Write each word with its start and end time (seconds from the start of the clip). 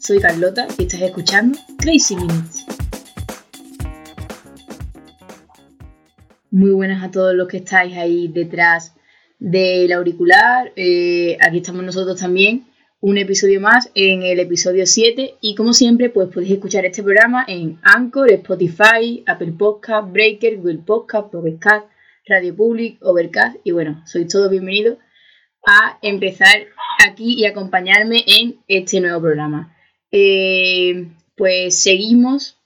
soy 0.00 0.18
Carlota 0.18 0.66
y 0.78 0.84
estás 0.84 1.02
escuchando 1.02 1.58
Crazy 1.76 2.16
Minutes. 2.16 2.64
Muy 6.50 6.70
buenas 6.70 7.04
a 7.04 7.10
todos 7.10 7.34
los 7.34 7.46
que 7.48 7.58
estáis 7.58 7.96
ahí 7.98 8.28
detrás 8.28 8.94
del 9.38 9.92
auricular. 9.92 10.72
Eh, 10.74 11.36
aquí 11.40 11.58
estamos 11.58 11.84
nosotros 11.84 12.18
también. 12.18 12.64
Un 13.00 13.18
episodio 13.18 13.60
más 13.60 13.90
en 13.94 14.22
el 14.22 14.40
episodio 14.40 14.86
7 14.86 15.36
y 15.42 15.54
como 15.54 15.74
siempre 15.74 16.08
pues 16.08 16.28
podéis 16.28 16.52
escuchar 16.52 16.86
este 16.86 17.02
programa 17.02 17.44
en 17.46 17.78
Anchor, 17.82 18.32
Spotify, 18.32 19.22
Apple 19.26 19.52
Podcast, 19.58 20.10
Breaker, 20.10 20.56
Google 20.56 20.78
Podcast, 20.78 21.30
Pocket 21.30 21.58
Radio 22.26 22.56
Public, 22.56 22.98
Overcast 23.02 23.56
y 23.64 23.72
bueno, 23.72 24.02
sois 24.06 24.28
todos 24.28 24.50
bienvenidos 24.50 24.96
a 25.66 25.98
empezar 26.00 26.66
aquí 27.06 27.34
y 27.34 27.44
acompañarme 27.44 28.24
en 28.26 28.60
este 28.66 29.00
nuevo 29.00 29.20
programa. 29.20 29.76
Eh, 30.12 31.08
pues 31.36 31.82
seguimos 31.82 32.58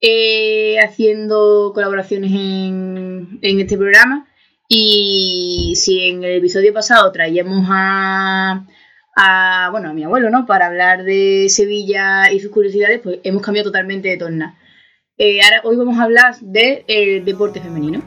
eh, 0.00 0.78
haciendo 0.80 1.72
colaboraciones 1.74 2.30
en, 2.32 3.40
este 3.42 3.78
programa 3.78 4.28
y 4.68 5.72
si 5.76 6.08
en 6.08 6.22
el 6.24 6.38
episodio 6.38 6.74
pasado 6.74 7.10
traíamos 7.10 7.66
a, 7.70 8.66
bueno, 9.70 9.88
a 9.88 9.92
mi 9.94 10.04
abuelo, 10.04 10.30
¿no? 10.30 10.46
Para 10.46 10.66
hablar 10.66 11.04
de 11.04 11.46
Sevilla 11.48 12.30
y 12.30 12.40
sus 12.40 12.50
curiosidades, 12.50 13.00
pues 13.02 13.18
hemos 13.24 13.42
cambiado 13.42 13.70
totalmente 13.70 14.08
de 14.08 14.18
torna. 14.18 14.58
Eh, 15.16 15.40
ahora, 15.42 15.62
hoy 15.64 15.76
vamos 15.76 15.98
a 15.98 16.02
hablar 16.02 16.36
del 16.40 16.84
de, 16.86 17.22
deporte 17.24 17.60
femenino. 17.60 18.02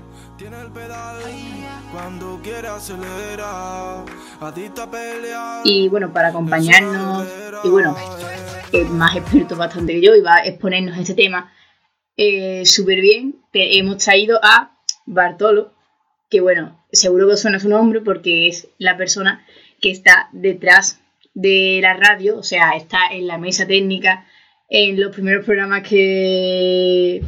Y 5.64 5.90
bueno, 5.90 6.14
para 6.14 6.28
acompañarnos, 6.28 7.28
y 7.64 7.70
bueno, 7.70 7.96
es 8.72 8.90
más 8.90 9.16
experto 9.16 9.56
bastante 9.56 9.94
que 9.94 10.02
yo 10.02 10.16
y 10.16 10.22
va 10.22 10.38
a 10.38 10.46
exponernos 10.46 10.98
este 10.98 11.14
tema 11.14 11.54
eh, 12.18 12.66
súper 12.66 13.02
bien, 13.02 13.36
hemos 13.54 14.04
traído 14.04 14.40
a 14.44 14.76
Bartolo, 15.06 15.74
que 16.30 16.42
bueno, 16.42 16.84
seguro 16.92 17.28
que 17.30 17.38
suena 17.38 17.60
su 17.60 17.70
nombre 17.70 18.02
porque 18.02 18.48
es 18.48 18.68
la 18.80 18.98
persona 18.98 19.46
que 19.82 19.92
está 19.92 20.30
detrás 20.32 21.00
de 21.36 21.80
la 21.82 21.94
radio, 21.94 22.40
o 22.40 22.44
sea, 22.44 22.72
está 22.72 23.00
en 23.12 23.28
la 23.28 23.38
mesa 23.38 23.68
técnica, 23.68 24.26
en 24.70 25.00
los 25.00 25.14
primeros 25.14 25.46
programas 25.46 25.88
que, 25.88 27.22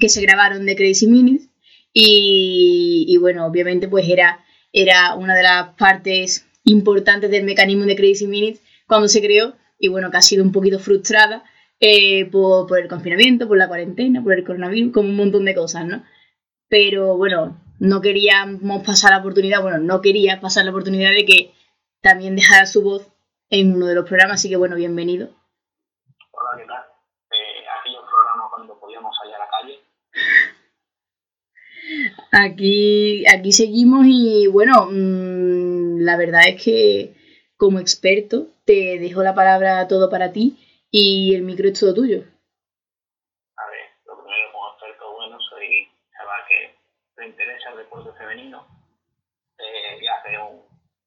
que 0.00 0.08
se 0.08 0.20
grabaron 0.22 0.66
de 0.66 0.76
Crazy 0.76 1.06
Minutes. 1.06 1.48
Y, 1.92 3.06
y, 3.08 3.16
bueno, 3.18 3.46
obviamente 3.46 3.88
pues 3.88 4.08
era, 4.08 4.44
era 4.72 5.14
una 5.14 5.34
de 5.34 5.42
las 5.42 5.74
partes 5.74 6.46
importantes 6.64 7.30
del 7.30 7.44
mecanismo 7.44 7.84
de 7.84 7.96
Crazy 7.96 8.26
Minutes 8.26 8.60
cuando 8.86 9.08
se 9.08 9.20
creó 9.20 9.54
y 9.80 9.88
bueno, 9.88 10.10
que 10.10 10.18
ha 10.18 10.22
sido 10.22 10.44
un 10.44 10.52
poquito 10.52 10.78
frustrada 10.78 11.42
eh, 11.80 12.26
por, 12.30 12.78
el 12.78 12.86
confinamiento, 12.86 13.48
por 13.48 13.56
la 13.56 13.66
cuarentena, 13.66 14.22
por 14.22 14.34
el 14.34 14.44
coronavirus, 14.44 14.92
como 14.92 15.08
un 15.08 15.16
montón 15.16 15.46
de 15.46 15.54
cosas, 15.54 15.86
¿no? 15.86 16.04
Pero 16.68 17.16
bueno, 17.16 17.58
no 17.80 18.02
queríamos 18.02 18.86
pasar 18.86 19.12
la 19.12 19.18
oportunidad, 19.18 19.62
bueno, 19.62 19.78
no 19.78 20.02
quería 20.02 20.38
pasar 20.40 20.66
la 20.66 20.70
oportunidad 20.70 21.12
de 21.12 21.24
que 21.24 21.54
también 22.02 22.36
dejara 22.36 22.66
su 22.66 22.82
voz 22.82 23.10
en 23.48 23.74
uno 23.74 23.86
de 23.86 23.94
los 23.94 24.06
programas, 24.06 24.34
así 24.34 24.50
que 24.50 24.56
bueno, 24.56 24.76
bienvenido. 24.76 25.30
Hola, 26.30 26.62
¿qué 26.62 26.66
tal? 26.68 26.84
Eh, 27.32 27.64
aquellos 27.80 28.04
programas 28.04 28.50
cuando 28.54 28.78
podíamos 28.78 29.16
salir 29.16 29.34
a 29.34 29.38
la 29.38 29.48
calle. 29.50 29.80
Aquí, 32.32 33.24
aquí 33.26 33.52
seguimos 33.52 34.04
y 34.06 34.46
bueno, 34.46 34.88
mmm, 34.90 36.00
la 36.00 36.18
verdad 36.18 36.42
es 36.48 36.62
que 36.62 37.14
como 37.56 37.78
experto 37.78 38.48
te 38.70 39.00
dejo 39.00 39.24
la 39.24 39.34
palabra 39.34 39.88
todo 39.88 40.08
para 40.08 40.30
ti 40.30 40.56
y 40.92 41.34
el 41.34 41.42
micro 41.42 41.66
es 41.66 41.80
todo 41.80 41.92
tuyo. 41.92 42.22
A 43.56 43.66
ver, 43.66 43.90
lo 44.06 44.14
primero 44.22 44.52
como 44.52 44.70
experto 44.70 45.12
bueno 45.12 45.36
soy 45.50 45.90
chaval 46.16 46.40
que 46.46 46.78
me 47.16 47.26
interesa 47.26 47.70
el 47.70 47.78
deporte 47.78 48.12
femenino. 48.16 48.64
Eh, 49.58 49.98
ya 50.00 50.14
hace 50.14 50.38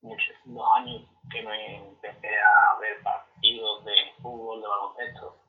muchos 0.01 0.35
dos 0.43 0.67
años 0.75 1.07
que 1.31 1.41
me 1.41 1.77
empecé 1.77 2.35
a 2.35 2.77
ver 2.81 3.01
partidos 3.01 3.85
de 3.85 3.93
fútbol, 4.21 4.59
de 4.59 4.67
baloncesto. 4.67 5.39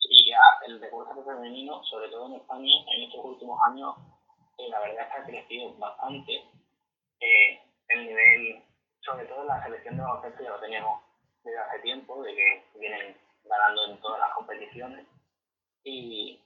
Y 0.00 0.30
ya 0.30 0.40
el 0.66 0.80
deporte 0.80 1.14
femenino, 1.22 1.80
sobre 1.84 2.08
todo 2.08 2.26
en 2.26 2.40
España, 2.40 2.74
en 2.96 3.02
estos 3.04 3.24
últimos 3.24 3.56
años, 3.70 3.94
eh, 4.58 4.68
la 4.68 4.80
verdad 4.80 5.06
es 5.06 5.14
que 5.14 5.20
ha 5.20 5.24
crecido 5.26 5.78
bastante. 5.78 6.42
Eh, 7.20 7.60
el 7.86 8.06
nivel, 8.08 8.64
sobre 8.98 9.26
todo 9.26 9.42
en 9.42 9.46
la 9.46 9.62
selección 9.62 9.96
de 9.96 10.02
baloncesto, 10.02 10.42
ya 10.42 10.50
lo 10.50 10.58
teníamos 10.60 11.11
desde 11.44 11.58
hace 11.58 11.78
tiempo, 11.80 12.22
de 12.22 12.34
que 12.34 12.64
vienen 12.74 13.16
ganando 13.44 13.86
en 13.86 14.00
todas 14.00 14.20
las 14.20 14.32
competiciones. 14.34 15.06
Y, 15.84 16.40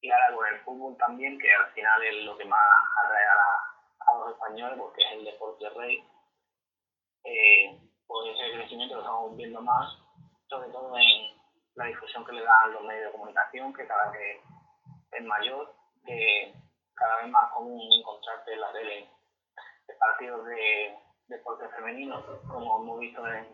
y 0.00 0.10
ahora 0.10 0.34
con 0.34 0.46
el 0.46 0.60
fútbol 0.60 0.96
también, 0.96 1.38
que 1.38 1.52
al 1.52 1.70
final 1.72 2.02
es 2.02 2.24
lo 2.24 2.36
que 2.36 2.44
más 2.44 2.60
atrae 3.04 3.24
a, 3.26 4.10
a 4.10 4.18
los 4.18 4.32
españoles, 4.32 4.78
porque 4.78 5.02
es 5.02 5.12
el 5.12 5.24
deporte 5.24 5.68
rey, 5.70 6.04
eh, 7.24 7.78
pues 8.06 8.36
crecimiento 8.54 8.96
lo 8.96 9.00
estamos 9.02 9.36
viendo 9.36 9.60
más, 9.60 9.96
sobre 10.48 10.68
todo 10.70 10.96
en 10.96 11.38
la 11.76 11.84
difusión 11.84 12.24
que 12.24 12.32
le 12.32 12.42
dan 12.42 12.72
los 12.72 12.82
medios 12.82 13.06
de 13.06 13.12
comunicación, 13.12 13.72
que 13.72 13.86
cada 13.86 14.10
vez 14.10 14.40
es 15.12 15.24
mayor, 15.24 15.72
que 16.04 16.54
cada 16.94 17.16
vez 17.16 17.28
más 17.28 17.52
común 17.52 17.80
encontrarte 17.92 18.52
en 18.52 18.60
la 18.60 18.72
tele 18.72 19.08
partidos 19.98 20.46
de 20.46 20.96
deporte 21.28 21.68
femenino, 21.68 22.24
como 22.48 22.82
hemos 22.82 23.00
visto 23.00 23.26
en 23.26 23.46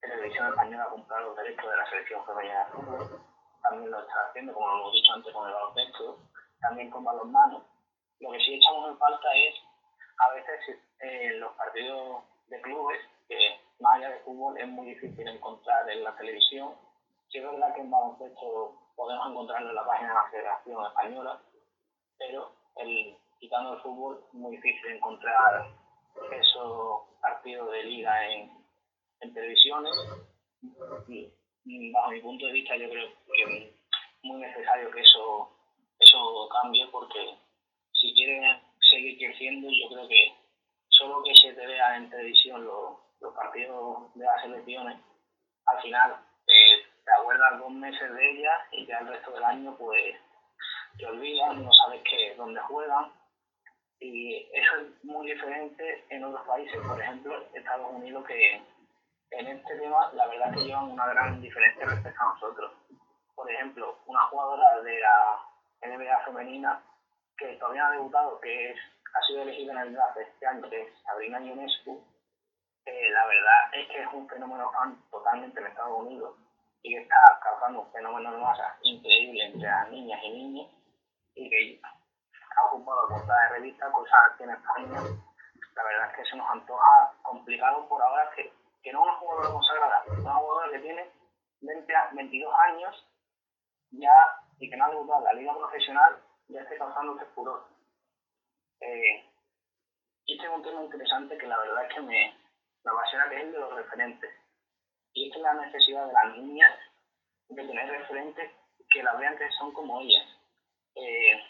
Televisión 0.00 0.48
Española 0.48 0.84
ha 0.84 0.90
comprado 0.90 1.28
los 1.28 1.36
derechos 1.36 1.70
de 1.70 1.76
la 1.76 1.90
selección 1.90 2.24
femenina 2.24 2.64
de 2.64 2.72
fútbol, 2.72 3.20
también 3.62 3.90
lo 3.90 4.00
está 4.00 4.14
haciendo, 4.28 4.54
como 4.54 4.66
lo 4.68 4.76
hemos 4.76 4.92
dicho 4.92 5.12
antes 5.12 5.32
con 5.32 5.46
el 5.46 5.54
baloncesto, 5.54 6.18
también 6.60 6.90
con 6.90 7.04
balonmano. 7.04 7.64
Lo 8.20 8.32
que 8.32 8.38
sí 8.38 8.54
echamos 8.54 8.90
en 8.90 8.98
falta 8.98 9.28
es, 9.34 9.54
a 10.18 10.34
veces, 10.34 10.78
eh, 11.00 11.32
los 11.38 11.52
partidos 11.52 12.24
de 12.48 12.60
clubes, 12.62 13.00
que 13.28 13.60
más 13.80 13.96
allá 13.96 14.10
de 14.10 14.20
fútbol 14.20 14.58
es 14.58 14.68
muy 14.68 14.86
difícil 14.86 15.28
encontrar 15.28 15.88
en 15.90 16.02
la 16.04 16.16
televisión. 16.16 16.74
Sí 17.28 17.38
es 17.38 17.44
verdad 17.44 17.74
que 17.74 17.80
en 17.82 17.90
baloncesto 17.90 18.74
podemos 18.96 19.30
encontrarlo 19.30 19.68
en 19.68 19.74
la 19.74 19.86
página 19.86 20.08
de 20.08 20.14
la 20.14 20.30
Federación 20.30 20.86
Española, 20.86 21.40
pero 22.18 22.52
el, 22.76 23.18
quitando 23.38 23.74
el 23.74 23.80
fútbol 23.80 24.24
muy 24.32 24.56
difícil 24.56 24.92
encontrar 24.92 25.66
esos 26.32 27.02
partidos 27.20 27.70
de 27.70 27.82
liga 27.84 28.28
en, 28.28 28.59
en 29.20 29.34
televisiones. 29.34 29.92
Y, 31.08 31.92
bajo 31.92 32.10
mi 32.10 32.20
punto 32.20 32.46
de 32.46 32.52
vista, 32.52 32.76
yo 32.76 32.88
creo 32.90 33.08
que 33.26 33.42
es 33.42 33.72
muy 34.22 34.40
necesario 34.40 34.90
que 34.90 35.00
eso, 35.00 35.50
eso 35.98 36.48
cambie 36.48 36.86
porque 36.88 37.36
si 37.92 38.12
quieren 38.14 38.60
seguir 38.90 39.18
creciendo, 39.18 39.68
yo 39.70 39.88
creo 39.94 40.08
que 40.08 40.34
solo 40.88 41.22
que 41.22 41.34
se 41.34 41.52
te 41.52 41.66
vea 41.66 41.96
en 41.96 42.10
televisión 42.10 42.64
los, 42.64 42.98
los 43.20 43.34
partidos 43.34 44.14
de 44.14 44.24
las 44.24 44.44
elecciones, 44.44 44.98
al 45.66 45.82
final 45.82 46.16
eh, 46.46 46.82
te 47.04 47.12
acuerdas 47.12 47.58
dos 47.58 47.70
meses 47.70 48.12
de 48.14 48.30
ellas 48.30 48.60
y 48.72 48.86
ya 48.86 48.98
el 48.98 49.08
resto 49.08 49.30
del 49.32 49.44
año 49.44 49.76
pues 49.78 50.16
te 50.98 51.06
olvidas, 51.06 51.56
no 51.56 51.72
sabes 51.72 52.02
qué, 52.02 52.34
dónde 52.36 52.60
juegan. 52.60 53.12
Y 54.00 54.48
eso 54.52 54.76
es 54.80 55.04
muy 55.04 55.30
diferente 55.30 56.04
en 56.08 56.24
otros 56.24 56.46
países, 56.46 56.80
por 56.86 57.00
ejemplo, 57.00 57.46
Estados 57.54 57.92
Unidos, 57.92 58.26
que 58.26 58.62
en 59.30 59.46
este 59.46 59.78
tema 59.78 60.10
la 60.12 60.26
verdad 60.26 60.50
es 60.50 60.56
que 60.56 60.64
llevan 60.64 60.90
una 60.90 61.06
gran 61.06 61.40
diferencia 61.40 61.86
respecto 61.86 62.22
a 62.22 62.34
nosotros. 62.34 62.72
Por 63.34 63.50
ejemplo, 63.50 63.98
una 64.06 64.20
jugadora 64.26 64.82
de 64.82 65.00
la 65.00 65.40
NBA 65.82 66.24
femenina 66.24 66.82
que 67.38 67.56
todavía 67.56 67.86
ha 67.86 67.92
debutado, 67.92 68.40
que 68.40 68.70
es, 68.70 68.78
ha 69.14 69.26
sido 69.26 69.42
elegida 69.42 69.72
en 69.72 69.78
el 69.78 69.94
draft 69.94 70.16
este 70.18 70.46
año, 70.46 70.68
que 70.68 70.82
es 70.82 71.02
Sabrina 71.02 71.40
Ionescu, 71.40 72.04
eh, 72.86 73.10
la 73.10 73.26
verdad 73.26 73.74
es 73.74 73.88
que 73.88 74.02
es 74.02 74.08
un 74.12 74.28
fenómeno 74.28 74.70
totalmente 75.10 75.60
en 75.60 75.66
Estados 75.66 75.98
Unidos 76.00 76.34
y 76.82 76.94
que 76.94 77.02
está 77.02 77.16
causando 77.42 77.82
un 77.82 77.92
fenómeno 77.92 78.32
de 78.32 78.38
masa 78.38 78.76
increíble 78.82 79.44
entre 79.44 79.68
las 79.68 79.90
niñas 79.90 80.20
y 80.24 80.30
niños 80.30 80.66
y 81.34 81.48
que 81.48 81.80
ha 81.82 82.64
ocupado 82.66 83.08
portada 83.08 83.42
de 83.42 83.48
revista, 83.58 83.90
cosas 83.92 84.18
aquí 84.32 84.44
en 84.44 84.50
España. 84.50 85.00
La 85.76 85.82
verdad 85.82 86.10
es 86.10 86.16
que 86.16 86.30
se 86.30 86.36
nos 86.36 86.50
antoja 86.50 87.12
complicado 87.22 87.88
por 87.88 88.02
ahora 88.02 88.30
que 88.34 88.52
que 88.82 88.92
no 88.92 89.02
una 89.02 89.16
jugadora 89.16 89.50
consagrada, 89.50 90.04
una 90.08 90.34
jugadora 90.34 90.70
que 90.72 90.78
tiene 90.78 91.10
20, 91.60 91.94
22 92.12 92.54
años 92.66 93.06
ya 93.90 94.12
y 94.58 94.70
que 94.70 94.76
no 94.76 94.84
ha 94.84 94.90
debutado 94.90 95.20
en 95.20 95.24
la 95.24 95.32
liga 95.32 95.56
profesional, 95.56 96.22
ya 96.48 96.60
esté 96.60 96.76
causando 96.76 97.14
este 97.14 97.26
furor. 97.34 97.66
Eh, 98.80 99.24
este 100.26 100.46
es 100.46 100.50
un 100.52 100.62
tema 100.62 100.82
interesante 100.82 101.36
que 101.36 101.46
la 101.46 101.58
verdad 101.58 101.84
es 101.86 101.94
que 101.94 102.00
me, 102.00 102.34
me 102.84 102.90
apasiona, 102.90 103.28
que 103.28 103.36
es 103.36 103.42
el 103.42 103.52
de 103.52 103.58
los 103.58 103.74
referentes. 103.74 104.30
Y 105.12 105.26
esta 105.26 105.38
es 105.38 105.42
la 105.42 105.54
necesidad 105.54 106.06
de 106.06 106.12
las 106.12 106.36
niñas 106.36 106.78
de 107.48 107.66
tener 107.66 107.88
referentes 107.90 108.50
que 108.90 109.02
las 109.02 109.18
vean 109.18 109.36
que 109.36 109.50
son 109.58 109.72
como 109.72 110.00
ellas. 110.00 110.26
Eh, 110.94 111.40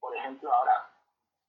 por 0.00 0.16
ejemplo, 0.16 0.52
ahora 0.52 0.91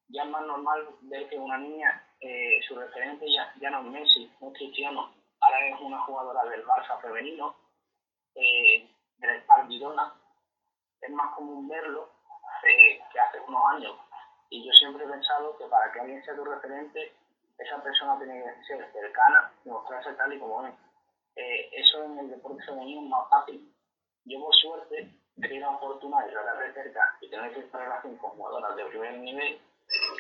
ya 0.10 0.24
es 0.24 0.30
más 0.30 0.46
normal 0.46 0.88
ver 1.02 1.30
que 1.30 1.38
una 1.38 1.58
niña 1.58 2.08
eh, 2.20 2.60
su 2.68 2.76
referente 2.76 3.26
ya, 3.32 3.54
ya 3.60 3.70
no 3.70 3.80
es 3.80 3.86
Messi, 3.86 4.32
no 4.40 4.48
es 4.50 4.54
Cristiano, 4.58 5.14
ahora 5.40 5.68
es 5.68 5.80
una 5.82 6.00
jugadora 6.04 6.44
del 6.50 6.66
Barça 6.66 7.02
femenino 7.02 7.56
eh, 8.36 8.90
del 9.18 9.36
Espaldidona 9.38 10.14
es 11.04 11.12
más 11.12 11.36
común 11.36 11.68
verlo 11.68 12.10
eh, 12.64 13.02
que 13.12 13.20
hace 13.20 13.40
unos 13.48 13.62
años. 13.76 13.96
Y 14.50 14.66
yo 14.66 14.72
siempre 14.74 15.04
he 15.04 15.08
pensado 15.08 15.58
que 15.58 15.66
para 15.66 15.92
que 15.92 16.00
alguien 16.00 16.24
sea 16.24 16.36
tu 16.36 16.46
referente, 16.46 17.14
esa 17.58 17.82
persona 17.82 18.18
tiene 18.18 18.44
que 18.44 18.66
ser 18.66 18.92
cercana 18.92 19.52
y 19.66 19.70
mostrarse 19.70 20.14
tal 20.14 20.34
y 20.34 20.40
como 20.40 20.66
es. 20.66 20.74
Eh, 21.36 21.70
eso 21.74 22.04
en 22.04 22.20
el 22.20 22.30
deporte 22.30 22.64
femenino 22.64 23.02
es 23.02 23.10
más 23.10 23.30
fácil. 23.30 23.74
Yo, 24.26 24.40
por 24.40 24.56
suerte, 24.56 25.10
he 25.38 25.42
tenido 25.42 25.72
la 25.72 25.78
fortuna 25.78 26.24
de 26.24 26.32
tratar 26.32 26.60
de 26.60 26.74
cerca 26.74 27.18
y 27.22 27.30
tener 27.30 27.58
esta 27.58 27.78
relación 27.80 28.18
con 28.18 28.32
jugadoras 28.32 28.76
de 28.76 28.86
primer 28.86 29.18
nivel, 29.18 29.60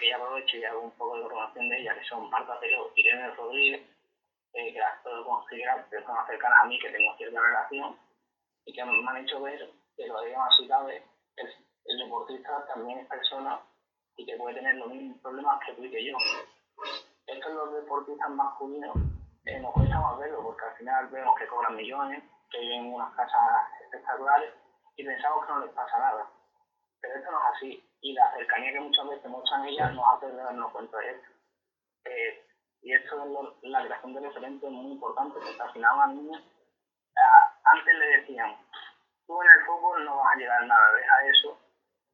que 0.03 0.09
ya 0.09 0.17
aprovecho 0.17 0.57
y 0.57 0.63
hago 0.65 0.81
un 0.81 0.91
poco 0.91 1.15
de 1.15 1.23
formación 1.23 1.69
de 1.69 1.79
ellas, 1.79 1.97
que 1.97 2.03
son 2.03 2.29
Marta 2.29 2.59
y 2.61 2.99
Irene 2.99 3.31
Rodríguez, 3.35 3.81
eh, 4.53 4.73
que 4.73 4.79
las 4.79 5.01
puedo 5.01 5.23
considerar 5.23 5.87
personas 5.87 6.27
cercanas 6.27 6.59
a 6.61 6.65
mí 6.65 6.77
que 6.77 6.89
tengo 6.89 7.15
cierta 7.15 7.39
relación 7.39 7.97
y 8.65 8.73
que 8.73 8.83
me 8.83 9.09
han 9.09 9.17
hecho 9.17 9.41
ver 9.41 9.69
que 9.95 10.07
lo 10.07 10.21
digan 10.21 10.41
así 10.41 10.67
cabe, 10.67 11.03
el, 11.37 11.53
el 11.85 11.97
deportista 11.99 12.65
también 12.67 12.99
es 12.99 13.07
persona 13.07 13.61
y 14.17 14.25
que 14.25 14.35
puede 14.35 14.55
tener 14.55 14.75
los 14.75 14.89
mismos 14.89 15.17
problemas 15.21 15.59
que 15.65 15.73
tú 15.73 15.83
y 15.85 15.91
que 15.91 16.05
yo. 16.05 16.17
Esto 17.25 17.49
en 17.49 17.55
los 17.55 17.73
deportistas 17.73 18.29
masculinos 18.31 18.95
eh, 19.45 19.59
nos 19.59 19.71
cuesta 19.71 19.99
más 20.01 20.17
verlo 20.19 20.43
porque 20.43 20.65
al 20.65 20.75
final 20.75 21.07
vemos 21.07 21.39
que 21.39 21.47
cobran 21.47 21.77
millones, 21.77 22.23
que 22.51 22.59
viven 22.59 22.85
en 22.87 22.93
unas 22.93 23.15
casas 23.15 23.69
espectaculares 23.85 24.53
y 24.97 25.05
pensamos 25.05 25.45
que 25.45 25.53
no 25.53 25.59
les 25.65 25.73
pasa 25.73 25.97
nada. 25.97 26.27
Pero 27.03 27.15
esto 27.19 27.31
no 27.31 27.37
es 27.37 27.55
así 27.55 27.89
y 27.99 28.13
la 28.13 28.31
cercanía 28.33 28.71
que 28.71 28.79
muchas 28.79 29.07
veces 29.09 29.29
muestran 29.29 29.65
ellas 29.65 29.93
nos 29.93 30.05
hace 30.15 30.31
darnos 30.31 30.71
cuenta 30.71 30.97
de 30.97 31.11
esto. 31.11 31.27
Eh, 32.05 32.45
y 32.81 32.93
esto 32.93 33.23
es 33.61 33.69
la 33.69 33.83
creación 33.83 34.13
de 34.13 34.21
referentes 34.21 34.63
es 34.63 34.71
muy 34.71 34.91
importante 34.91 35.39
porque 35.39 35.61
al 35.61 35.73
final 35.73 35.99
a 35.99 36.07
niña, 36.07 36.37
eh, 36.39 37.19
antes 37.63 37.95
le 37.95 38.05
decían, 38.17 38.57
tú 39.27 39.41
en 39.41 39.49
el 39.49 39.65
fútbol 39.65 40.05
no 40.05 40.17
vas 40.17 40.33
a 40.33 40.37
llegar 40.37 40.63
a 40.63 40.65
nada, 40.65 40.93
deja 40.93 41.27
eso, 41.27 41.59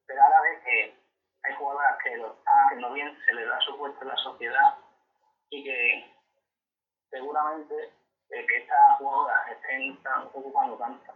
pero 0.07 0.23
ahora 0.23 0.41
ves 0.41 0.63
que 0.63 0.95
hay 1.43 1.53
jugadoras 1.55 2.03
que 2.03 2.17
lo 2.17 2.33
están 2.33 2.65
haciendo 2.65 2.93
bien, 2.93 3.17
se 3.25 3.33
les 3.33 3.47
da 3.47 3.59
su 3.61 3.77
puesto 3.77 4.01
en 4.01 4.07
la 4.07 4.17
sociedad 4.17 4.75
y 5.51 5.63
que 5.63 6.13
seguramente 7.11 7.93
eh, 8.29 8.45
que 8.47 8.57
estas 8.57 8.97
jugadoras 8.97 9.51
estén 9.51 9.99
ocupando 10.33 10.77
tantos 10.77 11.15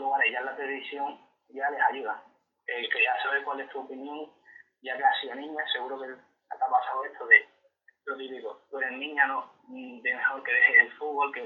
lugares 0.00 0.32
ya 0.32 0.38
en 0.40 0.46
la 0.46 0.56
televisión 0.56 1.20
ya 1.48 1.70
les 1.70 1.80
ayuda. 1.80 2.22
Eh, 2.66 2.88
quería 2.92 3.12
saber 3.22 3.44
cuál 3.44 3.60
es 3.60 3.70
tu 3.70 3.80
opinión, 3.80 4.30
ya 4.82 4.96
que 4.96 5.04
has 5.04 5.20
sido 5.20 5.34
niña, 5.34 5.62
seguro 5.72 6.00
que 6.00 6.06
te 6.08 6.14
ha 6.14 6.70
pasado 6.70 7.04
esto 7.04 7.26
de 7.26 7.36
lo 8.06 8.16
típico, 8.16 8.66
tú 8.70 8.78
eres 8.78 8.98
niña, 8.98 9.26
no, 9.26 9.52
de 9.68 10.14
mejor 10.14 10.42
que 10.42 10.52
dejes 10.52 10.76
el 10.84 10.92
fútbol 10.92 11.32
que, 11.32 11.42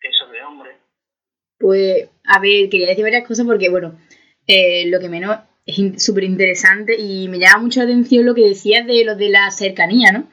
que 0.00 0.08
eso 0.08 0.26
de 0.28 0.42
hombre. 0.42 0.76
Pues, 1.58 2.10
a 2.24 2.40
ver, 2.40 2.68
quería 2.70 2.88
decir 2.88 3.04
varias 3.04 3.26
cosas 3.26 3.46
porque, 3.46 3.68
bueno, 3.68 3.98
eh, 4.46 4.86
lo 4.88 5.00
que 5.00 5.08
menos 5.08 5.38
es 5.66 6.02
súper 6.02 6.24
interesante 6.24 6.96
y 6.98 7.28
me 7.28 7.38
llama 7.38 7.62
mucho 7.62 7.80
la 7.80 7.84
atención 7.84 8.24
lo 8.24 8.34
que 8.34 8.48
decías 8.48 8.86
de 8.86 9.04
lo 9.04 9.16
de 9.16 9.28
la 9.28 9.50
cercanía, 9.50 10.12
¿no? 10.12 10.28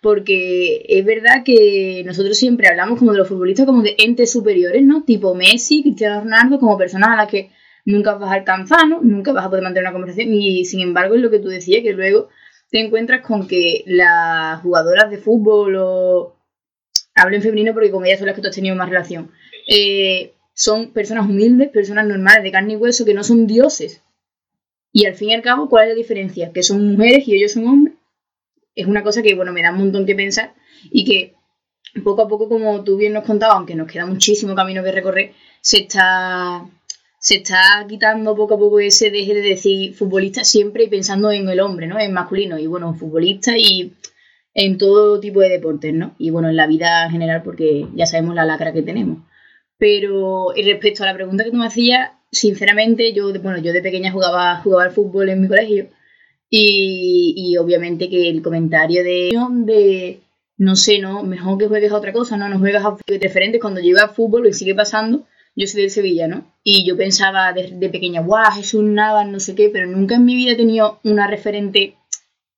Porque 0.00 0.84
es 0.88 1.04
verdad 1.04 1.44
que 1.44 2.02
nosotros 2.06 2.38
siempre 2.38 2.68
hablamos 2.68 2.98
como 2.98 3.12
de 3.12 3.18
los 3.18 3.28
futbolistas 3.28 3.66
como 3.66 3.82
de 3.82 3.94
entes 3.98 4.32
superiores, 4.32 4.82
¿no? 4.82 5.04
Tipo 5.04 5.34
Messi, 5.34 5.82
Cristiano 5.82 6.22
Ronaldo, 6.22 6.58
como 6.58 6.78
personas 6.78 7.10
a 7.10 7.16
las 7.16 7.28
que 7.28 7.50
nunca 7.84 8.14
vas 8.14 8.30
a 8.30 8.34
alcanzar, 8.34 8.88
¿no? 8.88 9.00
Nunca 9.02 9.32
vas 9.32 9.44
a 9.44 9.48
poder 9.48 9.62
mantener 9.62 9.84
una 9.84 9.92
conversación 9.92 10.32
y 10.34 10.64
sin 10.64 10.80
embargo 10.80 11.14
es 11.14 11.20
lo 11.20 11.30
que 11.30 11.38
tú 11.38 11.48
decías, 11.48 11.82
que 11.82 11.92
luego 11.92 12.28
te 12.70 12.80
encuentras 12.80 13.26
con 13.26 13.48
que 13.48 13.82
las 13.86 14.60
jugadoras 14.62 15.10
de 15.10 15.18
fútbol 15.18 15.76
o 15.78 16.36
hablo 17.14 17.36
en 17.36 17.42
femenino 17.42 17.72
porque 17.72 17.90
como 17.90 18.06
ellas 18.06 18.18
son 18.18 18.26
las 18.26 18.36
que 18.36 18.42
tú 18.42 18.48
has 18.48 18.54
tenido 18.54 18.76
más 18.76 18.88
relación, 18.88 19.30
eh, 19.66 20.34
son 20.54 20.92
personas 20.92 21.28
humildes, 21.28 21.70
personas 21.70 22.06
normales 22.06 22.42
de 22.42 22.52
carne 22.52 22.74
y 22.74 22.76
hueso 22.76 23.04
que 23.04 23.14
no 23.14 23.24
son 23.24 23.46
dioses. 23.46 24.02
Y 24.92 25.06
al 25.06 25.14
fin 25.14 25.30
y 25.30 25.34
al 25.34 25.42
cabo, 25.42 25.68
¿cuál 25.68 25.84
es 25.84 25.88
la 25.90 25.94
diferencia? 25.94 26.52
Que 26.52 26.62
son 26.62 26.92
mujeres 26.92 27.26
y 27.28 27.34
ellos 27.34 27.52
son 27.52 27.66
hombres. 27.66 27.94
Es 28.74 28.86
una 28.86 29.02
cosa 29.02 29.22
que, 29.22 29.34
bueno, 29.34 29.52
me 29.52 29.62
da 29.62 29.72
un 29.72 29.78
montón 29.78 30.06
que 30.06 30.14
pensar 30.14 30.54
y 30.90 31.04
que 31.04 31.34
poco 32.04 32.22
a 32.22 32.28
poco, 32.28 32.48
como 32.48 32.82
tú 32.84 32.96
bien 32.96 33.12
nos 33.12 33.24
contabas, 33.24 33.56
aunque 33.56 33.74
nos 33.74 33.90
queda 33.90 34.06
muchísimo 34.06 34.54
camino 34.54 34.82
que 34.82 34.92
recorrer, 34.92 35.32
se 35.60 35.78
está 35.78 36.66
se 37.20 37.36
está 37.36 37.84
quitando 37.86 38.34
poco 38.34 38.54
a 38.54 38.58
poco 38.58 38.80
ese 38.80 39.10
deje 39.10 39.34
de 39.34 39.42
decir 39.42 39.94
futbolista 39.94 40.42
siempre 40.42 40.84
y 40.84 40.88
pensando 40.88 41.30
en 41.30 41.48
el 41.50 41.60
hombre, 41.60 41.86
¿no? 41.86 42.00
En 42.00 42.14
masculino. 42.14 42.58
Y 42.58 42.66
bueno, 42.66 42.94
futbolista 42.94 43.58
y 43.58 43.92
en 44.54 44.78
todo 44.78 45.20
tipo 45.20 45.40
de 45.40 45.50
deportes, 45.50 45.92
¿no? 45.92 46.14
Y 46.18 46.30
bueno, 46.30 46.48
en 46.48 46.56
la 46.56 46.66
vida 46.66 47.04
en 47.04 47.12
general, 47.12 47.42
porque 47.42 47.86
ya 47.94 48.06
sabemos 48.06 48.34
la 48.34 48.46
lacra 48.46 48.72
que 48.72 48.82
tenemos. 48.82 49.18
Pero 49.76 50.46
respecto 50.56 51.02
a 51.02 51.06
la 51.06 51.14
pregunta 51.14 51.44
que 51.44 51.50
tú 51.50 51.58
me 51.58 51.66
hacías, 51.66 52.10
sinceramente, 52.32 53.12
yo, 53.12 53.30
bueno, 53.42 53.58
yo 53.58 53.74
de 53.74 53.82
pequeña 53.82 54.12
jugaba, 54.12 54.56
jugaba 54.62 54.84
al 54.84 54.92
fútbol 54.92 55.28
en 55.28 55.42
mi 55.42 55.48
colegio. 55.48 55.88
Y, 56.48 57.34
y 57.36 57.58
obviamente 57.58 58.08
que 58.08 58.30
el 58.30 58.42
comentario 58.42 59.04
de, 59.04 59.30
de 59.66 60.20
no 60.56 60.74
sé, 60.74 60.98
no, 60.98 61.22
mejor 61.22 61.58
que 61.58 61.68
juegues 61.68 61.92
a 61.92 61.96
otra 61.96 62.14
cosa, 62.14 62.38
no, 62.38 62.48
no 62.48 62.58
juegas 62.58 62.84
a 62.84 62.96
referentes 63.06 63.60
cuando 63.60 63.80
yo 63.80 63.88
iba 63.88 64.02
a 64.04 64.08
fútbol 64.08 64.46
y 64.46 64.54
sigue 64.54 64.74
pasando 64.74 65.26
yo 65.56 65.66
soy 65.66 65.82
de 65.82 65.90
Sevilla, 65.90 66.28
¿no? 66.28 66.54
Y 66.62 66.86
yo 66.86 66.96
pensaba 66.96 67.52
de, 67.52 67.88
pequeña, 67.88 68.20
guau, 68.20 68.52
Jesús 68.52 68.84
Navas, 68.84 69.28
no 69.28 69.40
sé 69.40 69.54
qué, 69.54 69.68
pero 69.70 69.86
nunca 69.86 70.16
en 70.16 70.24
mi 70.24 70.34
vida 70.34 70.52
he 70.52 70.56
tenido 70.56 71.00
una 71.04 71.26
referente 71.26 71.96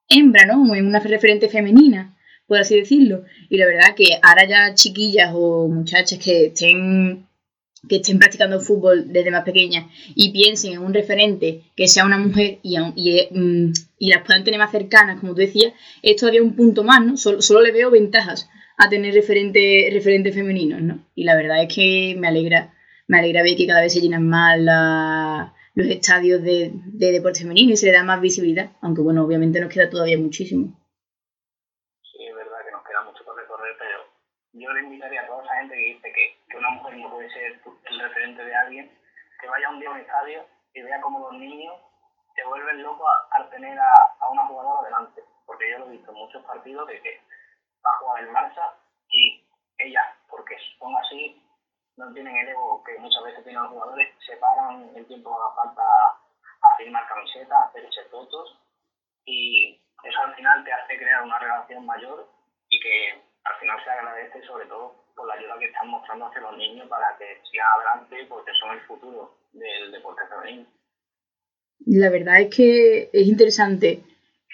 hembra, 0.09 0.47
¿no? 0.47 0.61
Una 0.61 1.00
referente 1.00 1.49
femenina, 1.49 2.17
por 2.47 2.59
así 2.59 2.77
decirlo. 2.77 3.25
Y 3.49 3.56
la 3.56 3.67
verdad 3.67 3.94
que 3.97 4.19
ahora 4.23 4.47
ya 4.47 4.75
chiquillas 4.75 5.33
o 5.35 5.69
muchachas 5.69 6.19
que 6.19 6.47
estén 6.47 7.27
que 7.89 7.97
estén 7.97 8.21
practicando 8.21 8.61
fútbol 8.61 9.12
desde 9.12 9.33
más 9.33 9.45
pequeñas 9.45 9.87
y 10.15 10.31
piensen 10.31 10.75
en 10.75 10.79
un 10.79 10.95
referente 10.95 11.62
que 11.75 11.88
sea 11.88 12.05
una 12.05 12.17
mujer 12.17 12.59
y, 12.62 12.77
y, 12.95 13.29
mm, 13.29 13.73
y 13.99 14.09
las 14.09 14.25
puedan 14.25 14.45
tener 14.45 14.61
más 14.61 14.71
cercanas, 14.71 15.19
como 15.19 15.35
tú 15.35 15.41
decías, 15.41 15.73
es 16.00 16.17
todavía 16.17 16.43
un 16.43 16.55
punto 16.55 16.85
más, 16.85 17.05
¿no? 17.05 17.17
Solo, 17.17 17.43
solo 17.43 17.61
le 17.61 17.73
veo 17.73 17.91
ventajas 17.91 18.49
a 18.79 18.88
tener 18.88 19.15
referentes 19.15 19.93
referente 19.93 20.33
femeninos, 20.33 20.81
¿no? 20.81 21.05
Y 21.15 21.25
la 21.25 21.37
verdad 21.37 21.62
es 21.62 21.75
que 21.75 22.15
me 22.19 22.29
alegra 22.29 22.73
me 23.12 23.19
alegra 23.19 23.43
ver 23.43 23.56
que 23.59 23.67
cada 23.67 23.82
vez 23.82 23.93
se 23.93 24.00
llenan 24.00 24.26
más 24.26 24.56
los 25.76 25.87
estadios 25.87 26.41
de, 26.43 26.73
de, 26.73 27.12
deporte 27.12 27.44
femenino 27.44 27.73
y 27.73 27.76
se 27.76 27.85
le 27.85 27.93
da 27.93 28.03
más 28.03 28.23
visibilidad, 28.23 28.73
aunque 28.81 29.03
bueno, 29.03 29.23
obviamente 29.23 29.61
nos 29.61 29.69
queda 29.69 29.91
todavía 29.91 30.17
muchísimo. 30.17 30.73
Sí, 32.00 32.25
es 32.25 32.35
verdad 32.35 32.64
que 32.64 32.73
nos 32.73 32.82
queda 32.88 33.03
mucho 33.05 33.23
por 33.26 33.37
recorrer, 33.37 33.76
pero 33.79 33.99
yo 34.55 34.73
le 34.73 34.81
invitaría 34.81 35.20
a 35.20 35.26
toda 35.26 35.44
esa 35.44 35.61
gente 35.61 35.75
que 35.76 35.92
dice 35.92 36.09
que, 36.09 36.25
que 36.49 36.57
una 36.57 36.71
mujer 36.71 36.97
no 36.97 37.11
puede 37.11 37.28
ser 37.28 37.61
el 37.61 38.00
referente 38.00 38.45
de 38.47 38.54
alguien, 38.54 38.99
que 39.42 39.47
vaya 39.47 39.69
un 39.69 39.81
día 39.81 39.90
a 39.90 39.92
un 39.92 40.00
estadio 40.00 40.47
y 40.73 40.81
vea 40.81 41.00
cómo 41.02 41.19
los 41.19 41.38
niños 41.38 41.76
se 42.35 42.49
vuelven 42.49 42.83
locos 42.83 43.07
al 43.37 43.50
tener 43.50 43.78
a, 43.78 43.92
a 44.21 44.31
una 44.31 44.47
jugadora 44.47 44.88
delante. 44.88 45.21
Porque 45.45 45.71
yo 45.71 45.81
lo 45.81 45.88
he 45.88 46.00
visto 46.00 46.12
en 46.12 46.16
muchos 46.16 46.42
partidos 46.47 46.88
de 46.88 46.99
que 47.02 47.21
va 47.85 47.90
a 47.92 47.99
jugar 48.00 48.25
el 48.25 48.31
Barça 48.31 48.73
y 49.11 49.45
ellas, 49.85 50.16
porque 50.31 50.57
son 50.78 50.97
así, 50.97 51.42
no 52.02 52.12
tienen 52.12 52.37
el 52.37 52.49
ego 52.49 52.82
que 52.85 52.99
muchas 52.99 53.23
veces 53.25 53.44
tienen 53.44 53.62
los 53.62 53.73
jugadores, 53.73 54.09
se 54.26 54.37
paran 54.37 54.90
el 54.94 55.06
tiempo 55.06 55.30
que 55.30 55.56
falta 55.56 55.82
a 55.82 56.76
firmar 56.76 57.06
camisetas, 57.09 57.52
a 57.52 57.68
hacerse 57.68 58.02
fotos 58.11 58.59
y 59.25 59.80
eso 60.02 60.18
al 60.26 60.35
final 60.35 60.64
te 60.64 60.73
hace 60.73 60.99
crear 60.99 61.23
una 61.23 61.38
relación 61.38 61.87
mayor 61.87 62.28
y 62.68 62.80
que 62.80 63.23
al 63.44 63.61
final 63.61 63.78
se 63.85 63.90
agradece 63.90 64.42
sobre 64.47 64.66
todo 64.66 64.94
por 65.14 65.28
la 65.28 65.35
ayuda 65.35 65.59
que 65.59 65.66
están 65.66 65.88
mostrando 65.88 66.26
hacia 66.26 66.40
los 66.42 66.56
niños 66.56 66.88
para 66.88 67.16
que 67.18 67.40
sigan 67.50 67.66
adelante 67.76 68.26
porque 68.28 68.50
son 68.59 68.71
el 68.73 68.80
futuro 68.82 69.37
del 69.52 69.92
deporte 69.92 70.23
femenino. 70.28 70.66
La 71.87 72.11
verdad 72.11 72.40
es 72.40 72.54
que 72.54 73.11
es 73.12 73.26
interesante 73.26 74.02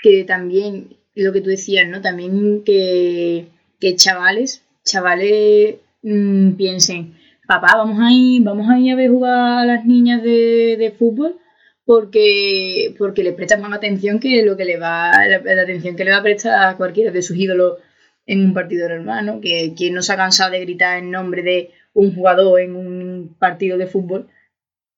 que 0.03 0.25
también 0.25 0.97
lo 1.15 1.33
que 1.33 1.41
tú 1.41 1.51
decías, 1.51 1.87
¿no? 1.89 2.01
También 2.01 2.65
que, 2.65 3.49
que 3.81 3.97
chavales, 3.97 4.67
chavales 4.85 5.77
mmm, 6.03 6.53
piensen, 6.57 7.18
papá, 7.49 7.77
vamos 7.79 7.99
a 7.99 8.13
ir, 8.13 8.45
vamos 8.45 8.69
a 8.69 8.75
a 8.75 8.97
ver 8.97 9.11
jugar 9.11 9.61
a 9.61 9.65
las 9.65 9.87
niñas 9.87 10.23
de, 10.23 10.95
fútbol 10.99 11.39
porque, 11.87 12.95
porque 12.99 13.25
le 13.25 13.33
prestan 13.33 13.63
más 13.63 13.73
atención 13.73 14.21
que 14.21 14.43
lo 14.43 14.59
que 14.59 14.67
le 14.67 14.79
va, 14.79 15.13
la, 15.27 15.63
atención 15.63 15.97
que 15.97 16.05
le 16.05 16.11
va 16.11 16.19
a 16.19 16.23
prestar 16.23 16.69
a 16.69 16.77
cualquiera 16.77 17.11
de 17.11 17.23
sus 17.23 17.39
ídolos 17.39 17.79
en 18.27 18.45
un 18.45 18.53
partido 18.53 18.87
normal, 18.91 19.25
¿no? 19.25 19.41
Que 19.41 19.73
quien 19.75 19.95
no 19.95 20.03
se 20.03 20.13
ha 20.13 20.17
cansado 20.17 20.51
de 20.51 20.61
gritar 20.61 20.99
en 20.99 21.11
nombre 21.11 21.43
de 21.43 21.73
un 21.95 22.15
jugador 22.15 22.61
en 22.61 22.77
un 22.77 23.35
partido 23.39 23.79
de 23.79 23.87
fútbol 23.87 24.29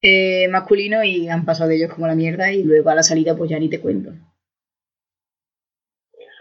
eh, 0.02 0.48
masculino 0.48 1.04
y 1.04 1.28
han 1.28 1.44
pasado 1.44 1.68
de 1.68 1.76
ellos 1.76 1.94
como 1.94 2.08
la 2.08 2.16
mierda 2.16 2.50
y 2.50 2.64
luego 2.64 2.90
a 2.90 2.96
la 2.96 3.04
salida 3.04 3.36
pues 3.36 3.48
ya 3.48 3.60
ni 3.60 3.70
te 3.70 3.80
cuento. 3.80 4.10
Eso 4.10 4.18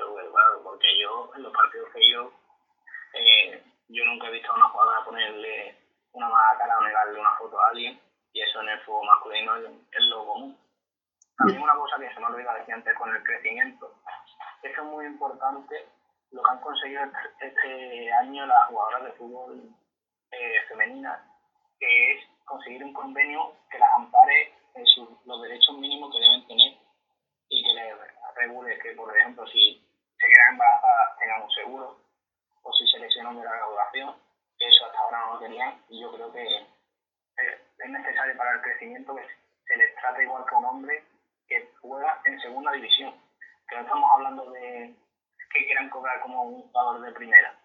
es 0.09 0.15
verdad, 0.15 0.63
porque 0.63 0.87
yo 0.99 1.29
en 1.35 1.43
los 1.43 1.53
partidos 1.53 1.89
que 1.93 2.11
yo, 2.11 2.31
eh, 3.13 3.61
yo 3.89 4.03
nunca 4.05 4.29
he 4.29 4.31
visto 4.31 4.51
a 4.51 4.55
una 4.55 4.69
jugadora 4.69 5.05
ponerle 5.05 5.77
una 6.19 6.29
mala 6.29 6.57
cara 6.57 6.81
negarle 6.81 7.19
una 7.19 7.35
foto 7.37 7.59
a 7.59 7.69
alguien, 7.69 7.99
y 8.33 8.41
eso 8.41 8.61
en 8.61 8.69
el 8.69 8.79
fútbol 8.81 9.07
masculino 9.07 9.55
es, 9.55 10.03
lo 10.09 10.25
común. 10.25 10.57
También 11.37 11.61
una 11.61 11.75
cosa 11.75 11.97
que 11.97 12.13
se 12.13 12.19
me 12.19 12.25
olvidó 12.25 12.53
decir 12.53 12.73
antes 12.73 12.93
con 12.97 13.15
el 13.15 13.23
crecimiento, 13.23 13.95
es 14.61 14.75
que 14.75 14.81
es 14.81 14.87
muy 14.87 15.05
importante 15.05 15.87
lo 16.31 16.43
que 16.43 16.51
han 16.51 16.59
conseguido 16.59 17.03
este, 17.05 17.47
este 17.47 18.13
año 18.13 18.45
las 18.45 18.67
jugadoras 18.67 19.03
de 19.05 19.11
fútbol 19.13 19.69
eh, 20.31 20.61
femeninas, 20.67 21.21
que 21.79 22.11
es 22.11 22.23
conseguir 22.43 22.83
un 22.83 22.93
convenio 22.93 23.53
que 23.71 23.79
las 23.79 23.91
ampare 23.93 24.53
en 24.75 24.85
los 25.23 25.41
derechos 25.41 25.77
mínimos 25.77 26.11
que 26.11 26.19
deben 26.19 26.47
tener 26.47 26.77
y 27.47 27.63
que 27.63 27.73
les 27.73 27.95
regule 28.35 28.77
que, 28.79 28.91
por 28.91 29.17
ejemplo, 29.17 29.47
si 29.47 29.81
se 30.17 30.27
quedan 30.27 30.51
embarazadas 30.51 31.17
tengan 31.17 31.41
un 31.43 31.51
seguro 31.51 31.97
o 32.63 32.73
si 32.73 32.85
se 32.87 32.99
lesionan 32.99 33.37
de 33.37 33.45
la 33.45 33.55
graduación, 33.55 34.28
eso 34.59 34.85
hasta 34.85 34.99
ahora 34.99 35.19
no 35.19 35.33
lo 35.33 35.39
tenían 35.39 35.83
y 35.89 36.01
yo 36.01 36.11
creo 36.11 36.31
que 36.31 36.43
es 36.43 37.89
necesario 37.89 38.37
para 38.37 38.51
el 38.51 38.61
crecimiento 38.61 39.15
que 39.15 39.25
se 39.65 39.77
les 39.77 39.95
trate 39.95 40.23
igual 40.23 40.45
que 40.47 40.55
un 40.55 40.65
hombre 40.65 41.03
que 41.47 41.71
juega 41.81 42.21
en 42.25 42.39
segunda 42.39 42.71
división. 42.71 43.13
Que 43.67 43.75
no 43.75 43.81
estamos 43.81 44.09
hablando 44.13 44.51
de 44.51 44.95
que 45.51 45.65
quieran 45.65 45.89
cobrar 45.89 46.21
como 46.21 46.43
un 46.43 46.61
jugador 46.61 47.01
de 47.01 47.11
primera, 47.11 47.59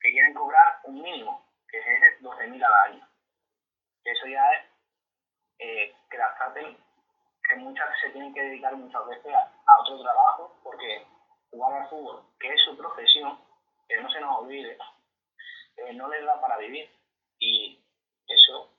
que 0.00 0.10
quieren 0.10 0.34
cobrar 0.34 0.80
un 0.84 1.00
mínimo, 1.02 1.46
que 1.68 1.78
es 1.78 2.20
12.000 2.20 2.62
al 2.62 2.90
año. 2.90 3.08
Eso 4.04 4.26
ya 4.26 4.50
es 4.52 4.64
eh, 5.58 5.94
que 6.10 6.18
las 6.18 6.36
traten, 6.36 6.76
que 7.48 7.56
muchas 7.56 7.88
se 8.00 8.10
tienen 8.10 8.34
que 8.34 8.42
dedicar 8.42 8.74
muchas 8.76 9.06
veces 9.06 9.34
a, 9.34 9.80
otro 9.80 10.02
trabajo, 10.02 10.58
porque 10.62 11.06
jugar 11.50 11.82
al 11.82 11.88
fútbol, 11.88 12.22
que 12.38 12.52
es 12.52 12.60
su 12.64 12.76
profesión, 12.76 13.38
que 13.88 14.00
no 14.00 14.10
se 14.10 14.20
nos 14.20 14.40
olvide, 14.40 14.76
eh, 15.86 15.92
no 15.94 16.08
les 16.08 16.24
da 16.24 16.40
para 16.40 16.56
vivir. 16.58 16.90
Y 17.38 17.82
eso, 18.26 18.70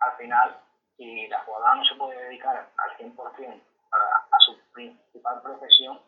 al 0.00 0.16
final, 0.16 0.60
si 0.96 1.26
la 1.28 1.40
jugadora 1.44 1.74
no 1.76 1.84
se 1.84 1.94
puede 1.96 2.22
dedicar 2.24 2.56
al 2.76 2.96
100% 2.96 3.62
a, 3.92 3.96
a 3.96 4.38
su 4.46 4.58
principal 4.72 5.42
profesión, 5.42 6.00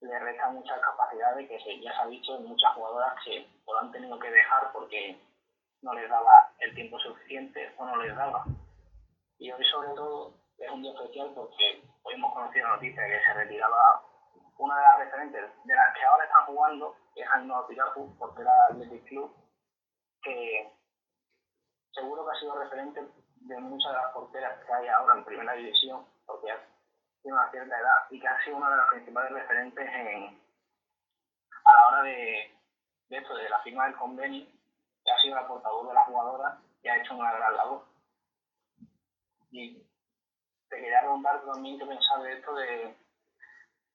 le 0.00 0.18
resta 0.18 0.50
muchas 0.50 0.80
capacidades 0.80 1.48
que 1.48 1.80
ya 1.80 1.92
se 1.92 2.00
ha 2.00 2.06
visto 2.06 2.36
en 2.36 2.46
muchas 2.46 2.74
jugadoras 2.74 3.14
que 3.24 3.46
lo 3.66 3.78
han 3.78 3.92
tenido 3.92 4.18
que 4.18 4.30
dejar 4.30 4.72
porque 4.72 5.18
no 5.82 5.94
les 5.94 6.08
daba 6.08 6.52
el 6.58 6.74
tiempo 6.74 6.98
suficiente 6.98 7.74
o 7.76 7.84
no 7.84 7.96
les 7.96 8.16
daba. 8.16 8.44
Y 9.38 9.50
hoy 9.50 9.64
sobre 9.64 9.88
todo 9.90 10.34
es 10.58 10.70
un 10.70 10.82
día 10.82 10.92
especial 10.92 11.32
porque 11.34 11.82
hoy 12.02 12.14
hemos 12.14 12.32
conocido 12.32 12.68
la 12.68 12.74
noticia 12.74 13.02
de 13.02 13.10
que 13.10 13.24
se 13.24 13.34
retiraba 13.34 14.02
una 14.58 14.76
de 14.76 14.82
las 14.82 14.98
referentes 14.98 15.64
de 15.64 15.74
las 15.74 15.94
que 15.94 16.04
ahora 16.04 16.24
están 16.24 16.46
jugando, 16.46 16.96
que 17.14 17.22
es 17.22 17.28
Ainhoa 17.30 17.66
Pirafu, 17.66 18.14
porque 18.18 18.42
era 18.42 18.66
Athletic 18.66 19.04
Club, 19.06 19.34
que 20.22 20.72
seguro 21.92 22.24
que 22.24 22.36
ha 22.36 22.40
sido 22.40 22.54
referente 22.58 23.00
de 23.34 23.58
muchas 23.60 23.92
de 23.92 23.98
las 23.98 24.12
porteras 24.12 24.64
que 24.64 24.72
hay 24.72 24.88
ahora 24.88 25.14
en 25.14 25.24
primera 25.24 25.52
división, 25.54 26.06
porque 26.26 26.52
tiene 27.22 27.36
una 27.36 27.50
cierta 27.50 27.78
edad 27.78 28.06
y 28.10 28.20
que 28.20 28.28
ha 28.28 28.44
sido 28.44 28.56
una 28.56 28.70
de 28.70 28.76
las 28.76 28.88
principales 28.88 29.32
referentes 29.32 29.88
en, 29.88 30.40
a 31.64 31.74
la 31.74 31.88
hora 31.88 32.02
de, 32.02 32.54
esto, 33.10 33.34
de 33.34 33.48
la 33.48 33.60
firma 33.62 33.86
del 33.86 33.96
convenio, 33.96 34.46
que 35.04 35.10
ha 35.10 35.18
sido 35.20 35.34
la 35.34 35.48
portavoz 35.48 35.88
de 35.88 35.94
la 35.94 36.04
jugadora 36.04 36.58
y 36.82 36.88
ha 36.88 36.96
hecho 36.98 37.14
una 37.14 37.32
gran 37.32 37.56
labor. 37.56 37.84
Y 39.50 39.82
te 40.68 40.76
quería 40.76 41.00
preguntar 41.00 41.44
también 41.44 41.78
qué 41.78 41.86
pensar 41.86 42.22
de 42.22 42.32
esto, 42.34 42.54
de, 42.54 42.96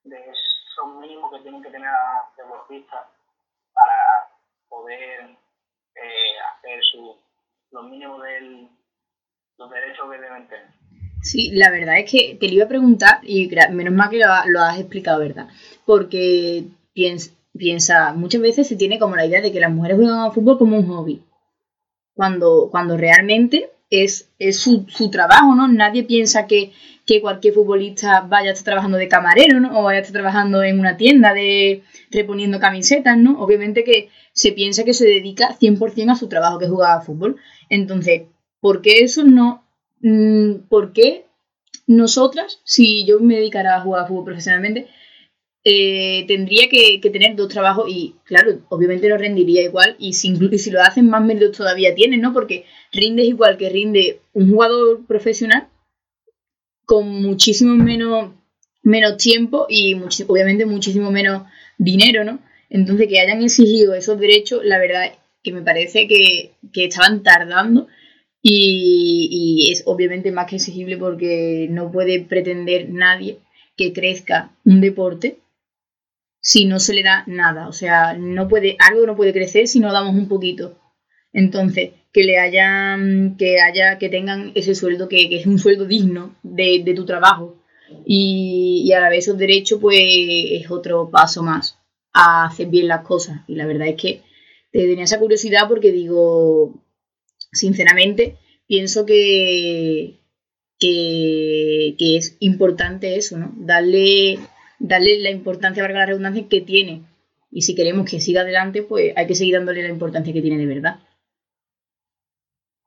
esos 0.03 0.96
mínimos 1.00 1.32
que 1.32 1.39
tienen 1.39 1.63
que 1.63 1.72
tener 1.72 1.89
las 1.89 2.36
deportistas 2.36 3.08
para 3.74 4.29
poder 4.67 5.38
eh, 5.95 6.35
hacer 6.57 6.79
su, 6.91 7.15
los 7.71 7.89
mínimos 7.89 8.21
de 8.23 8.69
los 9.57 9.69
derechos 9.69 10.05
que 10.11 10.17
deben 10.19 10.47
tener. 10.47 10.67
Sí, 11.21 11.51
la 11.53 11.71
verdad 11.71 11.97
es 11.97 12.11
que 12.11 12.37
te 12.39 12.47
lo 12.47 12.53
iba 12.53 12.65
a 12.65 12.69
preguntar 12.69 13.19
y 13.23 13.49
menos 13.71 13.93
mal 13.93 14.09
que 14.09 14.19
lo, 14.19 14.61
has 14.61 14.79
explicado, 14.79 15.19
¿verdad? 15.19 15.49
Porque 15.85 16.65
piensa, 16.93 18.13
muchas 18.13 18.41
veces 18.41 18.67
se 18.67 18.75
tiene 18.75 18.99
como 18.99 19.15
la 19.15 19.25
idea 19.25 19.41
de 19.41 19.51
que 19.51 19.59
las 19.59 19.71
mujeres 19.71 19.97
juegan 19.97 20.19
al 20.19 20.33
fútbol 20.33 20.59
como 20.59 20.77
un 20.77 20.87
hobby, 20.87 21.23
cuando, 22.13 22.69
cuando 22.69 22.95
realmente 22.95 23.71
es, 23.89 24.30
es 24.39 24.60
su, 24.60 24.86
su, 24.88 25.10
trabajo, 25.10 25.56
¿no? 25.56 25.68
Nadie 25.68 26.04
piensa 26.04 26.48
que, 26.48 26.72
que, 27.06 27.22
cualquier 27.22 27.54
futbolista 27.54 28.22
vaya 28.22 28.50
a 28.50 28.54
estar 28.54 28.65
trabajando 28.65 28.98
de 28.98 29.08
camarero, 29.08 29.60
¿no? 29.60 29.80
O 29.80 29.84
vaya 29.84 30.00
a 30.00 30.01
estar 30.01 30.13
trabajando 30.13 30.63
en 30.63 30.80
una 30.80 30.98
tienda 30.98 31.34
de 31.34 31.84
reponiendo 32.12 32.60
camisetas, 32.60 33.18
¿no? 33.18 33.39
Obviamente 33.42 33.84
que 33.84 34.10
se 34.34 34.51
piensa 34.51 34.84
que 34.84 34.94
se 34.94 35.06
dedica 35.06 35.58
100% 35.60 36.12
a 36.12 36.15
su 36.15 36.27
trabajo, 36.27 36.60
que 36.60 36.65
es 36.65 36.72
jugar 36.72 37.00
al 37.00 37.06
fútbol. 37.06 37.38
Entonces, 37.70 38.24
¿por 38.60 38.82
qué 38.82 39.04
eso 39.04 39.24
no 39.24 39.65
Mm, 40.08 40.68
¿por 40.70 40.94
qué 40.94 41.25
nosotras, 41.88 42.62
si 42.63 43.06
yo 43.06 43.20
me 43.20 43.38
dedicara 43.38 43.75
a 43.75 43.82
jugar 43.82 44.04
a 44.04 44.08
fútbol 44.08 44.25
profesionalmente, 44.25 44.88
eh, 45.67 46.25
tendría 46.27 46.69
que, 46.69 47.00
tener 47.10 47.36
dos 47.36 47.50
trabajos 47.50 47.89
y, 47.89 48.13
claro, 48.24 48.62
obviamente 48.69 49.10
no 49.10 49.17
rendiría 49.17 49.63
igual 49.63 49.95
y 49.98 50.13
si, 50.13 50.36
si 50.60 50.69
lo 50.69 50.81
hacen 50.81 51.10
más 51.10 51.25
méritos 51.25 51.57
todavía 51.57 51.95
tienen, 51.95 52.22
¿no? 52.22 52.34
Porque 52.34 52.65
rindes 52.93 53.25
igual 53.25 53.57
que 53.57 53.69
rinde 53.69 54.22
un 54.34 54.51
jugador 54.51 55.05
profesional 55.07 55.67
con 56.86 57.10
muchísimo 57.10 57.74
menos, 57.74 58.31
menos 58.84 59.17
tiempo 59.17 59.65
y 59.67 59.95
obviamente 60.27 60.67
muchísimo 60.67 61.10
menos 61.10 61.48
dinero, 61.79 62.24
¿no? 62.24 62.39
Entonces 62.69 63.07
que 63.07 63.19
hayan 63.19 63.41
exigido 63.41 63.95
esos 63.95 64.19
derechos, 64.19 64.63
la 64.63 64.77
verdad 64.77 65.13
que 65.43 65.51
me 65.51 65.63
parece 65.63 66.07
que, 66.07 66.51
que 66.74 66.86
estaban 66.86 67.24
tardando 67.24 67.88
y, 68.48 69.69
es 69.72 69.81
obviamente 69.88 70.31
más 70.31 70.48
que 70.48 70.57
exigible 70.57 70.98
porque 70.98 71.67
no 71.72 71.91
puede 71.91 72.19
pretender 72.19 72.89
nadie 72.89 73.39
que 73.75 73.93
crezca 73.93 74.51
un 74.63 74.79
deporte 74.81 75.39
si 76.45 76.65
no 76.65 76.79
se 76.79 76.93
le 76.93 77.01
da 77.01 77.23
nada. 77.25 77.67
O 77.67 77.73
sea, 77.73 78.13
no 78.13 78.47
puede, 78.47 78.77
algo 78.77 79.07
no 79.07 79.15
puede 79.15 79.33
crecer 79.33 79.67
si 79.67 79.79
no 79.79 79.91
damos 79.91 80.13
un 80.13 80.27
poquito. 80.27 80.77
Entonces, 81.33 81.89
que 82.13 82.23
le 82.23 82.37
hayan, 82.37 83.35
que 83.35 83.59
haya, 83.59 83.97
que 83.97 84.09
tengan 84.09 84.51
ese 84.53 84.75
sueldo 84.75 85.09
que, 85.09 85.27
es 85.31 85.47
un 85.47 85.57
sueldo 85.57 85.85
digno 85.85 86.35
de, 86.43 86.93
tu 86.95 87.03
trabajo. 87.03 87.55
Y, 88.05 88.83
y, 88.85 88.93
a 88.93 88.99
la 88.99 89.09
vez 89.09 89.25
esos 89.27 89.39
derechos, 89.39 89.79
pues 89.81 89.97
es 89.99 90.69
otro 90.69 91.09
paso 91.09 91.41
más 91.41 91.79
a 92.13 92.45
hacer 92.45 92.67
bien 92.67 92.89
las 92.89 93.01
cosas. 93.01 93.41
Y 93.47 93.55
la 93.55 93.65
verdad 93.65 93.87
es 93.87 93.95
que 93.95 94.21
tenía 94.71 95.05
esa 95.05 95.19
curiosidad 95.19 95.67
porque 95.67 95.91
digo, 95.91 96.79
sinceramente, 97.51 98.37
pienso 98.67 99.03
que, 99.07 100.19
que, 100.79 101.95
es 101.97 102.37
importante 102.39 103.15
eso, 103.15 103.39
¿no? 103.39 103.51
Darle, 103.57 104.37
darle 104.79 105.20
la 105.20 105.29
importancia, 105.29 105.84
valga 105.84 106.00
la 106.00 106.05
redundancia, 106.08 106.48
que 106.50 106.62
tiene. 106.62 107.03
Y 107.51 107.62
si 107.62 107.75
queremos 107.75 108.10
que 108.10 108.20
siga 108.20 108.41
adelante, 108.41 108.84
pues 108.84 109.13
hay 109.15 109.27
que 109.27 109.36
seguir 109.36 109.55
dándole 109.55 109.82
la 109.82 109.89
importancia 109.89 110.34
que 110.34 110.41
tiene 110.41 110.58
de 110.58 110.74
verdad. 110.74 111.00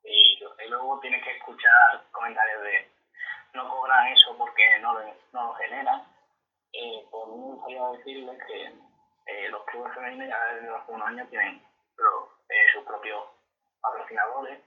Y, 0.05 0.39
luego 0.69 1.01
tienes 1.01 1.25
que 1.25 1.37
escuchar 1.37 2.05
comentarios 2.13 2.63
de 2.63 2.89
no 3.55 3.69
cobran 3.69 4.07
eso 4.09 4.37
porque 4.37 4.63
no, 4.83 4.95
no 5.33 5.47
lo 5.47 5.55
generan. 5.55 6.03
Por 7.11 7.29
mí 7.29 7.37
me 7.37 7.55
gustaría 7.55 7.83
decirles 7.99 8.39
que 8.47 8.65
eh, 8.67 9.49
los 9.51 9.65
clubes 9.65 9.95
femeninos 9.95 10.29
ya 10.29 10.55
desde 10.55 10.69
hace 10.69 10.93
unos 10.93 11.09
años 11.09 11.29
tienen 11.31 11.55
eh, 11.57 12.67
sus 12.73 12.85
propios 12.85 13.25
patrocinadores 13.81 14.59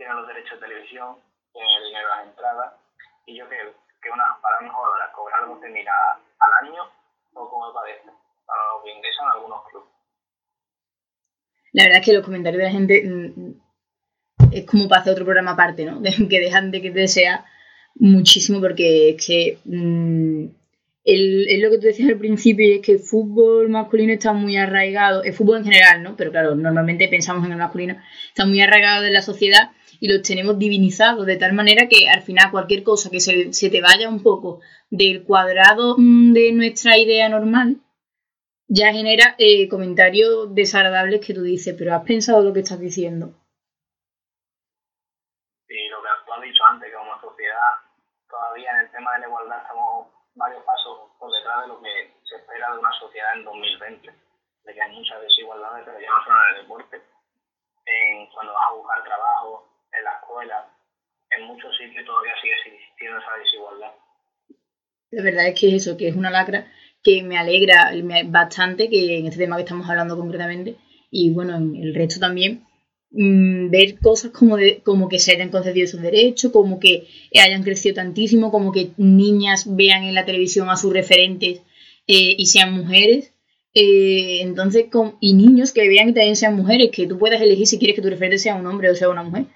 tienen 0.00 0.16
los 0.16 0.28
derechos 0.28 0.58
de 0.58 0.66
televisión, 0.66 1.20
tienen 1.52 1.70
el 1.76 1.84
dinero 1.88 2.08
de 2.08 2.16
las 2.16 2.26
entradas, 2.26 2.72
y 3.26 3.36
yo 3.36 3.46
creo 3.46 3.74
que 4.00 4.08
una, 4.08 4.38
para 4.40 4.58
una 4.60 4.72
jugadora 4.72 5.12
cobrar 5.12 5.44
12.000 5.44 5.88
al 6.40 6.66
año 6.66 6.82
poco 7.32 7.66
me 7.66 7.72
parece, 7.72 8.10
para 8.46 8.60
lo 8.74 8.82
que 8.82 8.92
ingresan 8.92 9.26
algunos 9.34 9.64
clubes. 9.68 9.88
La 11.72 11.84
verdad 11.84 11.98
es 12.00 12.04
que 12.04 12.12
los 12.12 12.24
comentarios 12.24 12.58
de 12.58 12.64
la 12.64 12.72
gente 12.72 13.02
mm, 13.06 13.52
es 14.52 14.66
como 14.66 14.88
para 14.88 15.02
hacer 15.02 15.12
otro 15.12 15.24
programa 15.24 15.52
aparte, 15.52 15.84
¿no? 15.84 16.02
que 16.28 16.40
dejan 16.40 16.70
de 16.70 16.82
que 16.82 16.90
te 16.90 17.08
sea 17.08 17.46
muchísimo 17.94 18.60
porque 18.60 19.10
es 19.10 19.26
que 19.26 19.58
mm, 21.04 21.48
es 21.48 21.60
lo 21.60 21.70
que 21.70 21.78
tú 21.78 21.86
decías 21.86 22.08
al 22.08 22.18
principio 22.18 22.66
y 22.66 22.72
es 22.72 22.80
que 22.80 22.92
el 22.92 22.98
fútbol 22.98 23.68
masculino 23.68 24.12
está 24.12 24.32
muy 24.32 24.56
arraigado, 24.56 25.22
el 25.22 25.32
fútbol 25.32 25.58
en 25.58 25.64
general, 25.64 26.02
¿no? 26.02 26.16
Pero 26.16 26.30
claro, 26.30 26.54
normalmente 26.54 27.08
pensamos 27.08 27.44
en 27.46 27.52
el 27.52 27.58
masculino, 27.58 27.96
está 28.28 28.46
muy 28.46 28.60
arraigado 28.60 29.04
en 29.04 29.12
la 29.12 29.22
sociedad 29.22 29.72
y 30.00 30.08
los 30.08 30.22
tenemos 30.22 30.58
divinizados 30.58 31.26
de 31.26 31.36
tal 31.36 31.52
manera 31.52 31.88
que 31.88 32.08
al 32.08 32.22
final 32.22 32.50
cualquier 32.50 32.82
cosa 32.82 33.10
que 33.10 33.20
se, 33.20 33.70
te 33.70 33.80
vaya 33.80 34.08
un 34.08 34.22
poco 34.22 34.60
del 34.90 35.24
cuadrado 35.24 35.96
mm, 35.98 36.32
de 36.32 36.52
nuestra 36.52 36.98
idea 36.98 37.28
normal 37.28 37.76
ya 38.72 38.92
genera 38.92 39.34
eh, 39.36 39.68
comentarios 39.68 40.54
desagradables 40.54 41.26
que 41.26 41.34
tú 41.34 41.42
dices, 41.42 41.74
pero 41.76 41.92
has 41.92 42.04
pensado 42.04 42.40
lo 42.42 42.52
que 42.52 42.60
estás 42.60 42.78
diciendo. 42.78 43.34
Sí, 45.66 45.88
lo 45.90 46.00
que 46.00 46.08
has 46.08 46.42
dicho 46.42 46.64
antes, 46.70 46.88
que 46.88 46.96
como 46.96 47.20
sociedad 47.20 47.82
todavía 48.28 48.70
en 48.70 48.86
el 48.86 48.90
tema 48.92 49.12
de 49.14 49.20
la 49.20 49.26
igualdad 49.26 49.62
estamos 49.62 50.06
varios 50.40 50.64
pasos 50.64 51.12
por 51.18 51.30
detrás 51.30 51.62
de 51.62 51.68
lo 51.68 51.80
que 51.82 52.16
se 52.24 52.36
espera 52.36 52.72
de 52.72 52.78
una 52.80 52.92
sociedad 52.98 53.36
en 53.36 53.44
2020, 53.44 54.10
de 54.64 54.74
que 54.74 54.82
hay 54.82 54.92
muchas 54.96 55.20
desigualdades, 55.20 55.84
pero 55.84 56.00
ya 56.00 56.08
no 56.08 56.24
solo 56.24 56.38
en 56.40 56.56
el 56.56 56.62
deporte, 56.62 56.96
en 57.84 58.26
cuando 58.32 58.54
vas 58.54 58.68
a 58.70 58.74
buscar 58.74 59.04
trabajo, 59.04 59.68
en 59.92 60.04
la 60.04 60.12
escuela, 60.16 60.66
en 61.36 61.44
muchos 61.44 61.76
sitios 61.76 62.06
todavía 62.06 62.32
sigue 62.40 62.54
existiendo 62.54 63.18
esa 63.20 63.36
desigualdad. 63.36 63.92
La 65.10 65.22
verdad 65.22 65.48
es 65.48 65.60
que 65.60 65.76
eso, 65.76 65.96
que 65.98 66.08
es 66.08 66.16
una 66.16 66.30
lacra 66.30 66.66
que 67.02 67.22
me 67.22 67.38
alegra 67.38 67.90
bastante 68.26 68.88
que 68.88 69.18
en 69.18 69.26
este 69.26 69.40
tema 69.40 69.56
que 69.56 69.62
estamos 69.62 69.88
hablando 69.90 70.16
concretamente 70.16 70.76
y 71.10 71.34
bueno, 71.34 71.56
en 71.56 71.76
el 71.76 71.94
resto 71.94 72.20
también, 72.20 72.66
mm, 73.10 73.70
ver 73.70 73.98
cosas 73.98 74.30
como, 74.30 74.56
de, 74.56 74.80
como 74.82 75.08
que 75.08 75.18
se 75.18 75.32
hayan 75.32 75.50
concedido 75.50 75.86
sus 75.86 76.00
derechos, 76.00 76.52
como 76.52 76.78
que 76.80 77.06
hayan 77.34 77.62
crecido 77.62 77.94
tantísimo, 77.96 78.50
como 78.50 78.72
que 78.72 78.90
niñas 78.96 79.64
vean 79.74 80.04
en 80.04 80.14
la 80.14 80.24
televisión 80.24 80.68
a 80.70 80.76
sus 80.76 80.92
referentes 80.92 81.62
eh, 82.06 82.34
y 82.36 82.46
sean 82.46 82.72
mujeres. 82.72 83.32
Eh, 83.72 84.40
entonces, 84.42 84.86
y 85.20 85.34
niños 85.34 85.72
que 85.72 85.88
vean 85.88 86.08
que 86.08 86.14
también 86.14 86.36
sean 86.36 86.56
mujeres, 86.56 86.90
que 86.90 87.06
tú 87.06 87.18
puedas 87.18 87.40
elegir 87.40 87.66
si 87.66 87.78
quieres 87.78 87.94
que 87.94 88.02
tu 88.02 88.10
referente 88.10 88.38
sea 88.38 88.56
un 88.56 88.66
hombre 88.66 88.90
o 88.90 88.96
sea 88.96 89.08
una 89.08 89.22
mujer. 89.22 89.46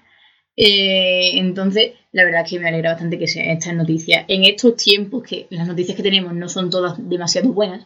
Eh, 0.55 1.31
entonces, 1.37 1.93
la 2.13 2.23
verdad 2.23 2.43
es 2.45 2.49
que 2.49 2.59
me 2.59 2.69
alegra 2.69 2.91
bastante 2.91 3.19
que 3.19 3.27
sean 3.27 3.49
estas 3.49 3.73
noticias. 3.73 4.23
En 4.29 4.45
estos 4.45 4.77
tiempos, 4.77 5.23
que 5.23 5.47
las 5.49 5.67
noticias 5.67 5.97
que 5.97 6.03
tenemos 6.03 6.33
no 6.33 6.47
son 6.47 6.69
todas 6.69 6.95
demasiado 7.09 7.51
buenas, 7.51 7.85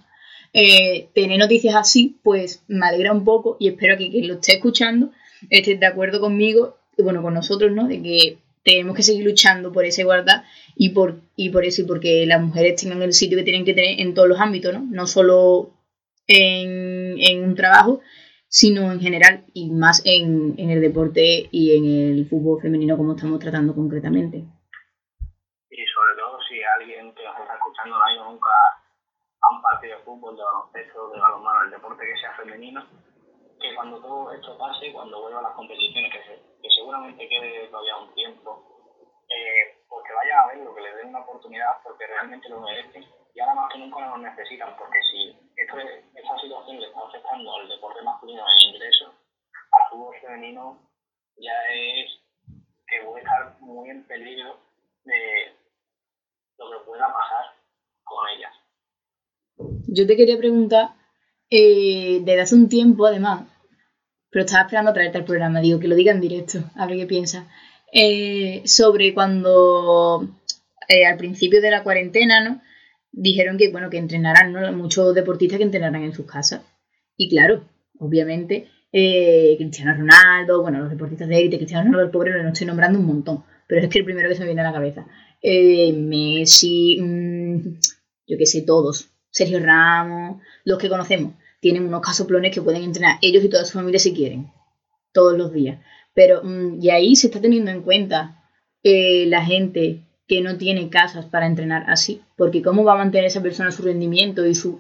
tener 0.52 1.40
noticias 1.40 1.76
así, 1.76 2.20
pues 2.24 2.64
me 2.68 2.86
alegra 2.88 3.12
un 3.12 3.24
poco 3.24 3.58
y 3.60 3.70
espero 3.70 3.98
que 3.98 4.10
quien 4.12 4.28
lo 4.28 4.36
esté 4.36 4.54
escuchando 4.54 5.12
esté 5.50 5.76
de 5.76 5.86
acuerdo 5.86 6.20
conmigo, 6.20 6.78
bueno, 6.98 7.22
con 7.22 7.34
nosotros, 7.34 7.72
¿no? 7.72 7.88
De 7.88 8.02
que 8.02 8.38
tenemos 8.64 8.96
que 8.96 9.04
seguir 9.04 9.26
luchando 9.26 9.72
por 9.72 9.86
esa 9.86 10.02
igualdad 10.02 10.44
y 10.76 10.90
por, 10.90 11.22
y 11.36 11.50
por 11.50 11.66
eso, 11.66 11.82
y 11.82 11.86
porque 11.86 12.26
las 12.26 12.42
mujeres 12.42 12.82
tengan 12.82 13.02
el 13.02 13.14
sitio 13.14 13.38
que 13.38 13.44
tienen 13.44 13.66
que 13.66 13.74
tener 13.74 14.00
en 14.00 14.14
todos 14.14 14.28
los 14.28 14.40
ámbitos, 14.40 14.74
¿no? 14.74 14.86
No 14.90 15.08
solo 15.08 15.72
en, 16.28 17.16
en 17.20 17.44
un 17.44 17.56
trabajo, 17.56 18.02
sino 18.48 18.92
en 18.92 19.00
general 19.00 19.46
y 19.54 19.70
más 19.70 20.02
en, 20.06 20.56
en, 20.58 20.72
el 20.72 20.82
deporte 20.82 21.48
y 21.52 21.78
en 21.78 21.86
el 21.86 22.28
fútbol 22.28 22.62
femenino 22.62 22.98
como 22.98 23.14
estamos 23.14 23.40
tratando 23.40 23.76
concretamente. 23.76 24.38
Y 24.38 25.86
sobre 25.86 26.16
todo 26.18 26.40
si 26.48 26.62
alguien 26.64 27.14
que 27.14 27.24
nos 27.24 27.40
está 27.40 27.54
escuchando 27.54 27.98
no 27.98 28.04
ha 28.04 28.30
nunca 28.30 28.50
a 29.42 29.56
un 29.56 29.62
partido 29.62 29.98
de 29.98 30.04
fútbol, 30.04 30.36
de 30.36 30.44
baloncesto, 30.44 31.12
de 31.12 31.20
balonmano, 31.20 31.66
el 31.66 31.72
deporte 31.72 32.04
que 32.04 32.20
sea 32.20 32.34
femenino, 32.36 32.84
que 33.60 33.76
cuando 33.76 34.00
todo 34.00 34.32
esto 34.32 34.58
pase, 34.58 34.92
cuando 34.92 35.22
vuelva 35.22 35.40
a 35.40 35.44
las 35.44 35.54
competiciones, 35.54 36.12
que, 36.12 36.20
que 36.62 36.70
seguramente 36.70 37.28
quede 37.28 37.68
todavía 37.68 37.98
un 37.98 38.14
tiempo, 38.14 38.80
eh, 39.30 39.78
pues 39.88 40.04
vaya 40.16 40.42
a 40.42 40.48
verlo, 40.48 40.74
que 40.74 40.82
le 40.82 40.96
den 40.96 41.10
una 41.10 41.20
oportunidad 41.20 41.82
porque 41.84 42.08
realmente 42.08 42.50
lo 42.50 42.62
merecen 42.62 43.06
y 43.34 43.40
ahora 43.40 43.56
más 43.56 43.72
que 43.72 43.80
nunca 43.80 44.08
lo 44.08 44.18
necesitan, 44.18 44.76
porque 44.78 45.00
si 45.12 45.30
esto, 45.56 45.78
esta 45.78 46.40
situación 46.40 46.80
le 46.80 46.88
está 46.88 47.00
afectando 47.00 47.56
al 47.56 47.70
deporte 47.70 48.02
masculino 48.02 48.44
en 48.44 48.74
ingresos, 48.74 49.14
al 49.72 49.90
fútbol 49.90 50.16
femenino 50.20 50.80
ya 51.38 51.54
es 51.74 52.10
que 52.88 53.02
puede 53.06 53.24
estar 53.24 53.56
muy 53.60 53.90
en 53.90 54.06
peligro 54.08 54.58
de 55.06 55.54
lo 56.58 56.72
que 56.72 56.86
pueda 56.86 57.14
pasar 57.14 57.54
con 58.04 58.28
ellas. 58.30 58.54
Yo 59.88 60.06
te 60.08 60.18
quería 60.18 60.38
preguntar, 60.38 60.90
eh, 61.50 62.22
desde 62.24 62.42
hace 62.42 62.56
un 62.56 62.70
tiempo 62.70 63.06
además, 63.06 63.48
pero 64.30 64.46
estaba 64.46 64.64
esperando 64.64 64.94
traerte 64.94 65.18
al 65.18 65.26
programa, 65.26 65.62
digo 65.62 65.80
que 65.80 65.88
lo 65.88 65.96
diga 65.96 66.12
en 66.12 66.22
directo, 66.22 66.64
a 66.76 66.86
ver 66.86 66.98
qué 66.98 67.06
piensas, 67.06 67.46
eh, 67.92 68.62
sobre 68.66 69.14
cuando 69.14 70.28
eh, 70.88 71.06
al 71.06 71.18
principio 71.18 71.62
de 71.62 71.72
la 71.72 71.84
cuarentena, 71.84 72.44
¿no? 72.44 72.62
dijeron 73.12 73.58
que, 73.58 73.70
bueno, 73.70 73.90
que 73.90 73.98
entrenarán, 73.98 74.54
¿no? 74.54 74.72
Muchos 74.74 75.14
deportistas 75.16 75.58
que 75.58 75.64
entrenarán 75.64 76.04
en 76.04 76.14
sus 76.14 76.26
casas. 76.26 76.62
Y 77.18 77.30
claro, 77.30 77.64
obviamente, 78.00 78.68
eh, 78.92 79.56
Cristiano 79.58 79.94
Ronaldo, 79.96 80.62
bueno, 80.62 80.80
los 80.80 80.90
deportistas 80.90 81.28
de 81.28 81.40
élite, 81.40 81.58
Cristiano 81.58 81.84
Ronaldo, 81.86 82.06
el 82.06 82.12
pobre, 82.12 82.44
lo 82.44 82.50
estoy 82.50 82.68
nombrando 82.68 83.00
un 83.00 83.06
montón, 83.06 83.44
pero 83.68 83.82
es 83.82 83.90
que 83.90 84.00
el 84.00 84.06
primero 84.06 84.30
que 84.30 84.36
se 84.36 84.42
me 84.42 84.48
viene 84.48 84.62
a 84.62 84.66
la 84.66 84.74
cabeza. 84.74 85.08
Eh, 85.42 85.94
Messi, 85.94 87.00
mm, 87.02 87.58
yo 88.28 88.38
qué 88.38 88.46
sé, 88.46 88.62
todos. 88.62 89.10
Sergio 89.32 89.60
Ramos, 89.60 90.42
los 90.64 90.78
que 90.78 90.90
conocemos, 90.90 91.34
tienen 91.60 91.86
unos 91.86 92.02
casoplones 92.02 92.54
que 92.54 92.62
pueden 92.62 92.84
entrenar 92.84 93.18
ellos 93.22 93.44
y 93.44 93.50
toda 93.50 93.66
su 93.66 93.74
familia 93.74 94.00
si 94.00 94.14
quieren, 94.14 94.52
todos 95.12 95.38
los 95.38 95.52
días. 95.52 95.80
Pero, 96.14 96.42
mm, 96.44 96.82
y 96.82 96.90
ahí 96.90 97.16
se 97.16 97.28
está 97.28 97.42
teniendo 97.42 97.72
en 97.72 97.82
cuenta 97.82 98.44
eh, 98.84 99.26
la 99.28 99.44
gente 99.44 100.06
que 100.28 100.42
no 100.42 100.58
tiene 100.58 100.90
casas 100.90 101.26
para 101.26 101.48
entrenar 101.48 101.86
así, 101.90 102.22
porque 102.38 102.62
cómo 102.62 102.84
va 102.84 102.94
a 102.94 102.98
mantener 102.98 103.26
esa 103.26 103.42
persona 103.42 103.72
su 103.72 103.82
rendimiento 103.84 104.46
y 104.46 104.56
su 104.56 104.80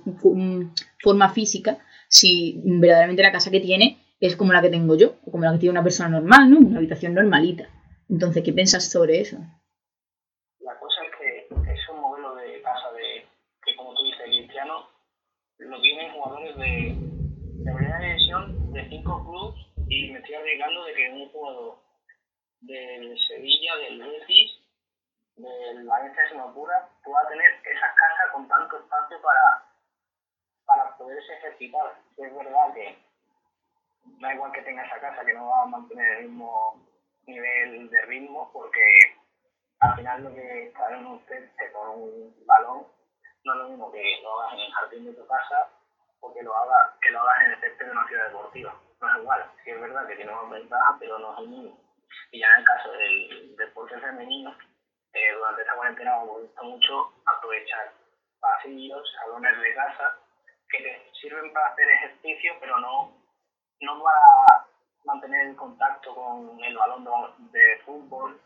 forma 0.99 1.29
física 1.29 1.79
si 2.07 2.61
verdaderamente 2.63 3.23
la 3.23 3.31
casa 3.31 3.51
que 3.51 3.59
tiene 3.59 3.97
es 4.19 4.35
como 4.35 4.53
la 4.53 4.61
que 4.61 4.69
tengo 4.69 4.95
yo, 4.95 5.15
o 5.25 5.31
como 5.31 5.45
la 5.45 5.53
que 5.53 5.59
tiene 5.59 5.71
una 5.71 5.83
persona 5.83 6.09
normal, 6.09 6.49
¿no? 6.49 6.59
Una 6.59 6.77
habitación 6.77 7.13
normalita. 7.13 7.69
Entonces, 8.09 8.43
¿qué 8.43 8.51
piensas 8.51 8.89
sobre 8.89 9.21
eso? 9.21 9.37
Lo 15.59 15.81
tienen 15.81 16.11
jugadores 16.13 16.55
de, 16.57 16.95
de 16.95 17.73
primera 17.73 17.99
división 17.99 18.73
de 18.73 18.89
cinco 18.89 19.25
clubes 19.25 19.55
y 19.87 20.11
me 20.11 20.19
estoy 20.19 20.35
arriesgando 20.35 20.85
de 20.85 20.93
que 20.93 21.09
un 21.11 21.29
jugador 21.29 21.77
del 22.61 23.17
Sevilla, 23.27 23.75
del 23.77 23.99
Betis 23.99 24.51
del 25.35 25.87
Valencia 25.87 26.23
de 26.23 26.29
Sinopura 26.29 26.89
pueda 27.03 27.27
tener 27.29 27.51
esas 27.63 27.95
casas 27.95 28.33
con 28.33 28.47
tanto 28.47 28.77
espacio 28.77 29.21
para, 29.21 29.63
para 30.65 30.97
poderse 30.97 31.33
ejercitar. 31.33 31.95
Es 32.17 32.35
verdad 32.35 32.73
que 32.73 32.97
da 34.19 34.33
igual 34.33 34.51
que 34.51 34.61
tenga 34.61 34.85
esa 34.85 34.99
casa, 34.99 35.25
que 35.25 35.33
no 35.33 35.47
va 35.47 35.63
a 35.63 35.65
mantener 35.65 36.17
el 36.17 36.29
mismo 36.29 36.85
nivel 37.25 37.89
de 37.89 38.01
ritmo, 38.03 38.49
porque 38.51 38.81
al 39.79 39.95
final 39.95 40.23
lo 40.23 40.35
que 40.35 40.73
un 41.05 41.19
césped 41.25 41.71
con 41.71 41.89
un 42.01 42.45
balón 42.45 42.98
no 43.43 43.53
es 43.53 43.59
lo 43.59 43.69
mismo 43.69 43.91
que 43.91 44.19
lo 44.21 44.39
hagas 44.39 44.53
en 44.53 44.59
el 44.59 44.73
jardín 44.73 45.05
de 45.05 45.13
tu 45.13 45.27
casa 45.27 45.69
o 46.21 46.33
que 46.33 46.43
lo 46.43 46.55
hagas, 46.55 46.91
que 47.01 47.11
lo 47.11 47.21
hagas 47.21 47.45
en 47.45 47.51
el 47.51 47.59
césped 47.61 47.85
de 47.85 47.91
una 47.91 48.07
ciudad 48.07 48.27
deportiva. 48.27 48.75
No 49.01 49.09
es 49.09 49.17
igual. 49.21 49.51
Sí 49.63 49.71
es 49.71 49.81
verdad 49.81 50.07
que 50.07 50.15
tiene 50.15 50.31
más 50.31 50.49
ventajas, 50.49 50.95
pero 50.99 51.19
no 51.19 51.33
es 51.33 51.39
el 51.39 51.47
mismo. 51.47 51.79
Y 52.31 52.39
ya 52.39 52.47
en 52.53 52.59
el 52.59 52.65
caso 52.65 52.91
del 52.91 53.55
deporte 53.55 53.99
femenino, 53.99 54.55
eh, 55.13 55.33
durante 55.33 55.61
esta 55.61 55.75
cuarentena 55.75 56.21
hemos 56.21 56.41
visto 56.41 56.63
mucho 56.63 57.13
aprovechar 57.25 57.93
pasillos, 58.39 59.11
salones 59.15 59.59
de 59.59 59.75
casa, 59.75 60.17
que 60.69 61.11
sirven 61.19 61.51
para 61.53 61.67
hacer 61.69 61.89
ejercicio, 61.89 62.53
pero 62.59 62.79
no, 62.79 63.11
no 63.81 64.03
para 64.03 64.67
mantener 65.05 65.47
el 65.47 65.55
contacto 65.55 66.13
con 66.13 66.63
el 66.63 66.77
balón 66.77 67.05
de, 67.51 67.79
fútbol 67.85 68.39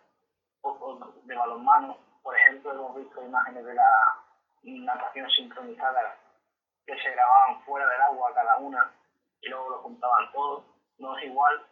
o, 0.61 1.13
de 1.23 1.35
balonmano. 1.35 1.97
Por 2.21 2.37
ejemplo, 2.37 2.71
hemos 2.71 2.95
visto 2.95 3.21
imágenes 3.21 3.65
de 3.65 3.73
la 3.73 4.22
natación 4.63 5.29
sincronizada 5.29 6.17
que 6.85 6.95
se 6.95 7.11
grababan 7.11 7.63
fuera 7.63 7.87
del 7.87 8.01
agua 8.01 8.33
cada 8.33 8.57
una 8.57 8.91
y 9.41 9.49
luego 9.49 9.69
lo 9.69 9.77
juntaban 9.79 10.31
todo. 10.31 10.65
No 10.97 11.17
es 11.17 11.25
igual, 11.25 11.65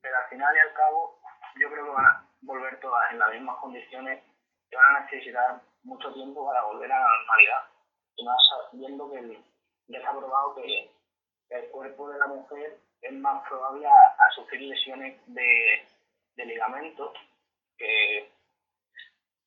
pero 0.00 0.16
al 0.16 0.28
final 0.28 0.56
y 0.56 0.58
al 0.60 0.72
cabo 0.74 1.18
yo 1.56 1.70
creo 1.70 1.84
que 1.84 1.90
van 1.90 2.06
a, 2.06 2.28
volver 2.42 2.78
todas 2.80 3.10
en 3.10 3.18
las 3.18 3.32
mismas 3.32 3.56
condiciones 3.58 4.22
que 4.68 4.76
van 4.76 4.96
a 4.96 5.00
necesitar 5.00 5.60
mucho 5.82 6.12
tiempo 6.12 6.46
para 6.46 6.62
volver 6.64 6.92
a 6.92 6.98
la 6.98 7.06
normalidad. 7.06 7.70
Y 8.16 8.24
más 8.24 8.36
viendo 8.72 9.10
que 9.10 9.42
ya 9.88 10.00
se 10.00 10.06
ha 10.06 10.12
probado 10.12 10.54
que 10.54 10.90
el 11.50 11.70
cuerpo 11.70 12.10
de 12.10 12.18
la 12.18 12.26
mujer 12.26 12.78
es 13.00 13.12
más 13.12 13.46
probable 13.48 13.86
a, 13.86 14.30
sufrir 14.34 14.62
lesiones 14.62 15.20
de, 15.26 15.86
de 16.36 16.44
ligamento 16.44 17.12
que, 17.78 18.32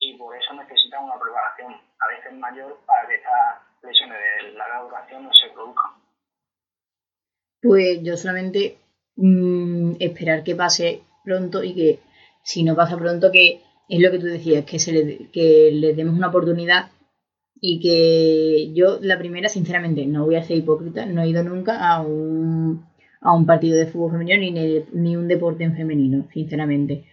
y 0.08 0.18
por 0.18 0.36
eso 0.36 0.54
necesita 0.54 1.00
una 1.00 1.20
preparación 1.20 1.74
a 1.74 2.08
veces 2.16 2.40
mayor 2.40 2.78
para 2.86 3.08
que 3.08 3.16
estas 3.16 3.84
lesiones 3.84 4.18
de 4.18 4.52
larga 4.54 4.84
duración 4.84 5.24
no 5.24 5.34
se 5.34 5.50
produzcan. 5.54 5.92
Pues 7.62 8.00
yo 8.04 8.16
solamente 8.16 8.78
mmm, 9.18 9.96
esperar 10.00 10.44
que 10.44 10.56
pase 10.56 11.02
pronto 11.26 11.64
y 11.64 11.76
que 11.76 12.00
si 12.44 12.64
no 12.64 12.76
pasa 12.76 12.98
pronto, 12.98 13.32
que 13.32 13.62
es 13.90 14.00
lo 14.00 14.12
que 14.12 14.20
tú 14.20 14.28
decías, 14.28 14.64
que, 14.66 14.80
se 14.80 14.92
le, 14.94 15.30
que 15.32 15.72
le 15.74 15.94
demos 15.94 16.16
una 16.16 16.30
oportunidad 16.30 16.90
y 17.60 17.80
que 17.82 18.74
yo, 18.74 19.00
la 19.02 19.18
primera, 19.18 19.50
sinceramente, 19.50 20.06
no 20.06 20.26
voy 20.26 20.36
a 20.36 20.44
ser 20.44 20.58
hipócrita, 20.58 21.06
no 21.06 21.22
he 21.22 21.30
ido 21.30 21.44
nunca 21.44 21.86
a 21.86 22.02
un, 22.02 22.86
a 23.20 23.34
un 23.34 23.46
partido 23.46 23.78
de 23.78 23.88
fútbol 23.88 24.12
femenino 24.12 24.40
ni, 24.40 24.86
ni 24.94 25.16
un 25.18 25.28
deporte 25.28 25.64
en 25.66 25.76
femenino, 25.76 26.28
sinceramente. 26.32 27.06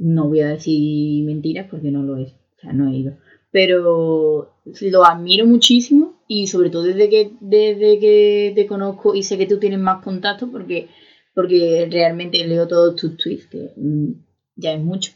No 0.00 0.28
voy 0.28 0.40
a 0.40 0.48
decir 0.48 1.24
mentiras 1.24 1.66
porque 1.70 1.90
no 1.90 2.02
lo 2.02 2.16
es, 2.16 2.32
o 2.32 2.60
sea, 2.60 2.72
no 2.72 2.90
he 2.90 2.96
ido. 2.96 3.18
Pero 3.52 4.54
lo 4.80 5.04
admiro 5.04 5.46
muchísimo 5.46 6.22
y 6.26 6.46
sobre 6.46 6.70
todo 6.70 6.84
desde 6.84 7.10
que, 7.10 7.32
desde 7.40 7.98
que 7.98 8.52
te 8.54 8.66
conozco 8.66 9.14
y 9.14 9.22
sé 9.22 9.36
que 9.36 9.46
tú 9.46 9.58
tienes 9.58 9.78
más 9.78 10.02
contacto 10.02 10.50
porque, 10.50 10.88
porque 11.34 11.86
realmente 11.90 12.46
leo 12.46 12.66
todos 12.66 12.96
tus 12.96 13.16
tweets, 13.18 13.46
que 13.46 13.72
mm, 13.76 14.12
ya 14.56 14.72
es 14.72 14.80
mucho. 14.80 15.12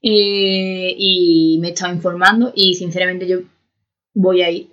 Eh, 0.00 0.94
y 0.96 1.58
me 1.60 1.68
he 1.68 1.72
estado 1.72 1.94
informando 1.94 2.52
y 2.54 2.74
sinceramente 2.74 3.26
yo 3.26 3.40
voy 4.14 4.42
a 4.42 4.50
ir 4.50 4.68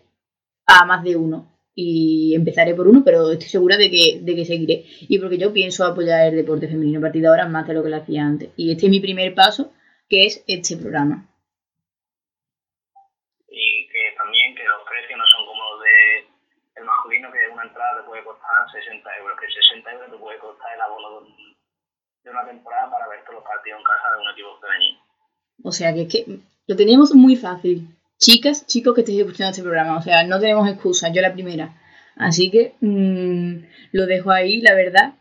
a 0.67 0.85
más 0.85 1.03
de 1.03 1.15
uno 1.15 1.48
y 1.81 2.35
empezaré 2.35 2.75
por 2.75 2.89
uno, 2.89 3.03
pero 3.05 3.31
estoy 3.31 3.47
segura 3.47 3.77
de 3.77 3.89
que, 3.89 4.19
de 4.19 4.35
que 4.35 4.43
seguiré. 4.43 4.83
Y 5.07 5.17
porque 5.17 5.37
yo 5.37 5.53
pienso 5.53 5.85
apoyar 5.85 6.27
el 6.27 6.35
deporte 6.35 6.67
femenino 6.67 6.99
a 6.99 7.03
partir 7.03 7.21
de 7.21 7.29
ahora 7.29 7.47
más 7.47 7.65
de 7.67 7.73
lo 7.73 7.81
que 7.81 7.89
lo 7.89 7.95
hacía 7.95 8.25
antes. 8.25 8.49
Y 8.57 8.71
este 8.71 8.87
es 8.87 8.91
mi 8.91 8.99
primer 8.99 9.33
paso, 9.33 9.71
que 10.09 10.25
es 10.25 10.43
este 10.45 10.75
programa. 10.75 11.23
Y 13.47 13.87
que 13.87 14.03
también 14.17 14.55
que 14.55 14.63
los 14.67 14.83
precios 14.91 15.15
no 15.17 15.23
son 15.31 15.45
como 15.47 15.63
los 15.71 15.79
de 15.79 16.27
el 16.75 16.83
masculino, 16.83 17.31
que 17.31 17.47
una 17.47 17.63
entrada 17.63 18.01
te 18.01 18.07
puede 18.07 18.23
costar 18.25 18.67
60 18.75 19.17
euros, 19.23 19.39
que 19.39 19.47
60 19.47 19.93
euros 19.93 20.11
te 20.11 20.17
puede 20.17 20.39
costar 20.39 20.75
el 20.75 20.81
abono 20.81 21.31
de 22.23 22.29
una 22.29 22.45
temporada 22.45 22.91
para 22.91 23.07
ver 23.07 23.23
todos 23.23 23.39
los 23.39 23.47
partidos 23.47 23.79
en 23.79 23.87
casa 23.87 24.07
de 24.15 24.21
un 24.21 24.29
equipo 24.35 24.59
femenino. 24.59 24.99
O 25.63 25.71
sea 25.71 25.93
que 25.93 26.01
es 26.03 26.11
que 26.11 26.25
lo 26.67 26.75
teníamos 26.75 27.15
muy 27.15 27.37
fácil. 27.37 27.87
Chicas, 28.19 28.65
chicos 28.67 28.93
que 28.93 29.01
estéis 29.01 29.19
escuchando 29.19 29.51
este 29.51 29.63
programa, 29.63 29.97
o 29.97 30.01
sea, 30.01 30.23
no 30.23 30.39
tenemos 30.39 30.69
excusa, 30.69 31.11
yo 31.11 31.21
la 31.21 31.33
primera. 31.33 31.75
Así 32.15 32.51
que 32.51 32.75
mmm, 32.81 33.63
lo 33.93 34.05
dejo 34.05 34.31
ahí, 34.31 34.61
la 34.61 34.75
verdad. 34.75 35.13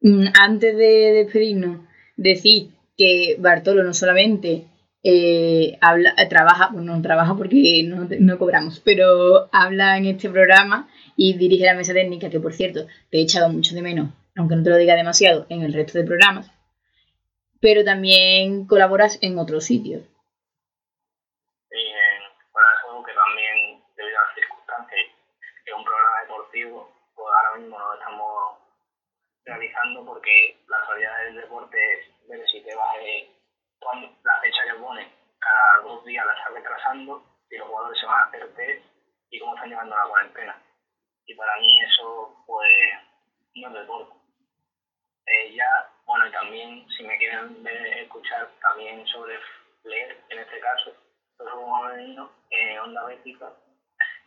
Mm, 0.00 0.26
antes 0.40 0.76
de 0.76 1.12
despedirnos, 1.24 1.80
decir 2.16 2.70
que 2.96 3.36
Bartolo 3.38 3.82
no 3.82 3.94
solamente 3.94 4.66
eh, 5.02 5.78
habla, 5.80 6.14
trabaja, 6.28 6.70
bueno, 6.72 6.94
no 6.96 7.02
trabaja 7.02 7.36
porque 7.36 7.82
no, 7.84 8.08
no, 8.18 8.38
cobramos, 8.38 8.80
pero 8.80 9.48
habla 9.52 9.96
en 9.96 10.06
este 10.06 10.28
programa 10.28 10.88
y 11.16 11.34
dirige 11.34 11.64
la 11.64 11.74
mesa 11.74 11.92
técnica, 11.92 12.30
que 12.30 12.40
por 12.40 12.52
cierto, 12.52 12.86
te 13.10 13.18
he 13.18 13.22
echado 13.22 13.48
mucho 13.48 13.74
de 13.74 13.82
menos, 13.82 14.10
aunque 14.36 14.56
no 14.56 14.62
te 14.62 14.70
lo 14.70 14.76
diga 14.76 14.96
demasiado, 14.96 15.46
en 15.48 15.62
el 15.62 15.72
resto 15.72 15.98
de 15.98 16.04
programas, 16.04 16.50
pero 17.60 17.84
también 17.84 18.66
colaboras 18.66 19.18
en 19.22 19.38
otros 19.38 19.64
sitios. 19.64 20.02
Sí, 21.70 21.84
por 22.52 22.62
eso 22.62 23.04
que 23.04 23.12
también, 23.14 23.82
debido 23.96 24.18
a 24.18 24.24
las 24.24 24.34
circunstancias, 24.34 25.00
que 25.64 25.70
es 25.70 25.76
un 25.76 25.84
programa 25.84 26.20
deportivo, 26.22 26.92
pues 27.14 27.28
ahora 27.28 27.60
mismo 27.60 27.78
no 27.78 27.94
estamos 27.94 28.58
realizando 29.48 30.04
porque 30.04 30.58
la 30.68 30.84
realidad 30.86 31.24
del 31.24 31.36
deporte 31.36 31.78
es 31.94 32.28
ver 32.28 32.46
si 32.48 32.60
te 32.60 32.74
vas 32.74 32.96
cuando 33.80 34.12
la 34.22 34.40
fecha 34.40 34.64
que 34.64 34.80
pone 34.80 35.10
cada 35.38 35.82
dos 35.82 36.04
días 36.04 36.26
la 36.26 36.34
está 36.34 36.48
retrasando 36.50 37.24
y 37.50 37.56
los 37.56 37.68
jugadores 37.68 38.00
se 38.00 38.06
van 38.06 38.20
a 38.20 38.24
hacer 38.24 38.54
test 38.54 38.84
y 39.30 39.38
cómo 39.38 39.54
están 39.54 39.70
llevando 39.70 39.96
la 39.96 40.08
cuarentena. 40.08 40.62
Y 41.26 41.34
para 41.34 41.56
mí 41.60 41.80
eso 41.80 42.44
pues 42.46 42.70
no 43.54 43.68
es 43.68 43.74
deporte. 43.74 44.14
Eh, 45.26 45.54
ya, 45.54 45.90
bueno, 46.06 46.26
y 46.26 46.32
también 46.32 46.86
si 46.96 47.02
me 47.04 47.16
quieren 47.18 47.66
escuchar 47.66 48.50
también 48.60 49.06
sobre 49.06 49.38
leer, 49.84 50.18
en 50.30 50.38
este 50.38 50.60
caso, 50.60 50.94
sobre 51.36 51.52
un 51.54 52.30
en 52.50 52.78
Onda 52.80 53.04
Bética, 53.04 53.52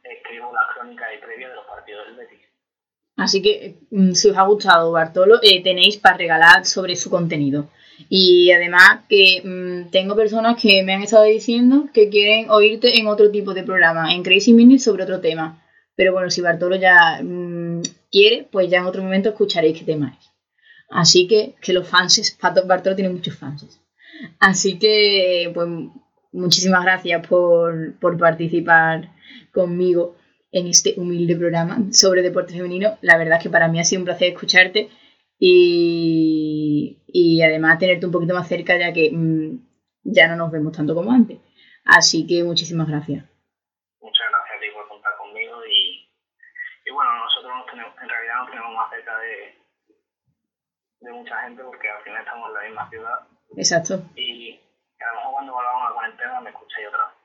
escribo 0.04 0.54
la 0.54 0.68
crónica 0.74 1.14
y 1.14 1.18
previa 1.18 1.50
de 1.50 1.56
los 1.56 1.66
partidos 1.66 2.06
del 2.08 2.16
Betis. 2.18 2.51
Así 3.22 3.40
que 3.44 3.76
mm, 3.92 4.14
si 4.14 4.30
os 4.32 4.38
ha 4.38 4.44
gustado 4.48 4.92
Bartolo, 4.92 5.40
eh, 5.44 5.62
tenéis 5.62 5.98
para 5.98 6.18
regalar 6.18 6.66
sobre 6.66 6.96
su 6.96 7.12
contenido. 7.12 7.70
Y 8.10 8.52
además 8.52 9.02
que 9.08 9.44
mm, 9.44 9.92
tengo 9.92 10.16
personas 10.16 10.60
que 10.60 10.82
me 10.82 10.94
han 10.94 11.04
estado 11.04 11.26
diciendo 11.26 11.88
que 11.94 12.10
quieren 12.10 12.50
oírte 12.50 12.98
en 12.98 13.06
otro 13.06 13.30
tipo 13.30 13.54
de 13.54 13.62
programa, 13.62 14.12
en 14.12 14.24
Crazy 14.24 14.54
Minutes 14.54 14.86
sobre 14.86 15.04
otro 15.04 15.20
tema. 15.22 15.64
Pero 15.96 16.14
bueno, 16.14 16.32
si 16.32 16.42
Bartolo 16.42 16.78
ya 16.78 17.22
mm, 17.22 17.82
quiere, 18.12 18.48
pues 18.52 18.72
ya 18.72 18.80
en 18.80 18.86
otro 18.86 19.04
momento 19.04 19.30
escucharéis 19.30 19.78
qué 19.78 19.86
tema 19.86 20.18
es. 20.20 20.32
Así 20.90 21.28
que, 21.28 21.54
que 21.62 21.74
los 21.74 21.88
fans, 21.88 22.38
Bartolo 22.66 22.96
tiene 22.96 23.12
muchos 23.12 23.36
fans. 23.36 23.80
Así 24.40 24.80
que, 24.80 25.52
pues 25.54 25.68
muchísimas 26.32 26.84
gracias 26.84 27.28
por, 27.28 27.94
por 28.00 28.18
participar 28.18 29.12
conmigo 29.54 30.16
en 30.52 30.68
este 30.68 30.94
humilde 30.98 31.36
programa 31.36 31.78
sobre 31.92 32.22
deporte 32.22 32.54
femenino. 32.54 32.98
La 33.02 33.18
verdad 33.18 33.38
es 33.38 33.44
que 33.44 33.50
para 33.50 33.68
mí 33.68 33.80
ha 33.80 33.84
sido 33.84 34.02
un 34.02 34.06
placer 34.06 34.34
escucharte 34.34 34.90
y, 35.40 37.02
y 37.08 37.42
además 37.42 37.80
tenerte 37.80 38.06
un 38.06 38.12
poquito 38.12 38.34
más 38.34 38.48
cerca 38.48 38.78
ya 38.78 38.94
que 38.94 39.12
mm, 39.12 39.60
ya 40.04 40.28
no 40.28 40.36
nos 40.36 40.52
vemos 40.52 40.76
tanto 40.76 40.94
como 40.94 41.12
antes. 41.12 41.40
Así 41.86 42.28
que 42.28 42.44
muchísimas 42.44 42.88
gracias. 42.88 43.26
Muchas 44.02 44.26
gracias 44.30 44.58
a 44.58 44.60
ti 44.60 44.68
por 44.74 44.88
contar 44.88 45.18
conmigo 45.18 45.66
y, 45.66 46.08
y 46.86 46.92
bueno, 46.94 47.12
nosotros 47.24 47.52
nos 47.56 47.66
tenemos, 47.68 47.94
en 48.02 48.10
realidad 48.10 48.36
nos 48.40 48.50
tenemos 48.52 48.76
más 48.76 48.90
cerca 48.92 49.18
de, 49.20 49.56
de 51.00 51.12
mucha 51.12 51.42
gente 51.44 51.64
porque 51.64 51.90
al 51.90 52.04
final 52.04 52.20
estamos 52.22 52.50
en 52.50 52.54
la 52.54 52.62
misma 52.64 52.90
ciudad. 52.90 53.20
Exacto. 53.58 54.04
Y 54.16 54.60
a 55.00 55.08
lo 55.08 55.16
mejor 55.16 55.32
cuando 55.34 55.54
volvamos 55.54 55.82
a 55.82 55.90
la 55.90 55.96
cuarentena 55.96 56.42
me 56.42 56.50
escucháis 56.50 56.88
otra 56.88 57.06
vez. 57.08 57.21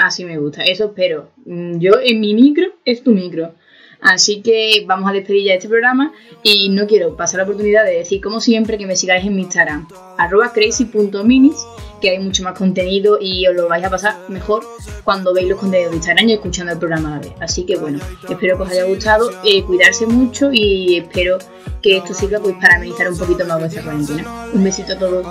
Así 0.00 0.24
me 0.24 0.38
gusta, 0.38 0.64
eso 0.64 0.86
espero. 0.86 1.28
Mm, 1.44 1.78
yo 1.78 1.92
en 2.02 2.20
mi 2.20 2.32
micro 2.32 2.68
es 2.86 3.02
tu 3.02 3.10
micro. 3.10 3.54
Así 4.00 4.40
que 4.40 4.84
vamos 4.86 5.10
a 5.10 5.12
despedir 5.12 5.46
ya 5.46 5.54
este 5.54 5.68
programa 5.68 6.12
y 6.42 6.70
no 6.70 6.86
quiero 6.86 7.16
pasar 7.16 7.38
la 7.38 7.44
oportunidad 7.44 7.84
de 7.84 7.98
decir, 7.98 8.20
como 8.20 8.40
siempre, 8.40 8.78
que 8.78 8.86
me 8.86 8.96
sigáis 8.96 9.26
en 9.26 9.36
mi 9.36 9.42
Instagram, 9.42 9.88
arroba 10.16 10.52
crazy.minis, 10.52 11.56
que 12.00 12.10
hay 12.10 12.18
mucho 12.18 12.42
más 12.42 12.56
contenido 12.56 13.18
y 13.20 13.46
os 13.46 13.54
lo 13.54 13.68
vais 13.68 13.84
a 13.84 13.90
pasar 13.90 14.16
mejor 14.28 14.64
cuando 15.04 15.34
veis 15.34 15.48
los 15.48 15.58
contenidos 15.58 15.90
de 15.90 15.96
Instagram 15.96 16.28
y 16.28 16.32
escuchando 16.32 16.72
el 16.72 16.78
programa 16.78 17.08
a 17.08 17.16
la 17.16 17.18
vez. 17.20 17.32
Así 17.40 17.64
que 17.64 17.76
bueno, 17.76 17.98
espero 18.28 18.56
que 18.56 18.62
os 18.62 18.70
haya 18.70 18.84
gustado, 18.84 19.30
eh, 19.44 19.62
cuidarse 19.64 20.06
mucho 20.06 20.50
y 20.50 20.96
espero 20.98 21.38
que 21.82 21.98
esto 21.98 22.14
sirva 22.14 22.38
pues 22.40 22.56
para 22.56 22.76
amenizar 22.76 23.10
un 23.10 23.18
poquito 23.18 23.44
más 23.44 23.58
vuestra 23.58 23.82
cuarentena. 23.82 24.46
Un 24.52 24.64
besito 24.64 24.94
a 24.94 24.98
todos. 24.98 25.26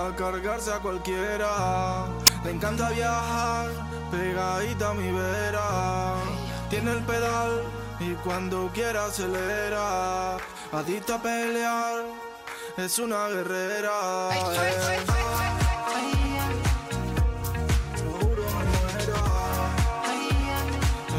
pegadita 4.11 4.93
mi 4.93 5.11
vera. 5.11 6.15
Tiene 6.69 6.91
el 6.91 7.03
pedal 7.03 7.63
y 7.99 8.13
cuando 8.23 8.69
quiera 8.73 9.05
acelera. 9.05 10.37
Adicta 10.71 11.15
a 11.15 11.21
pelear, 11.21 12.05
es 12.77 12.99
una 12.99 13.27
guerrera. 13.27 14.29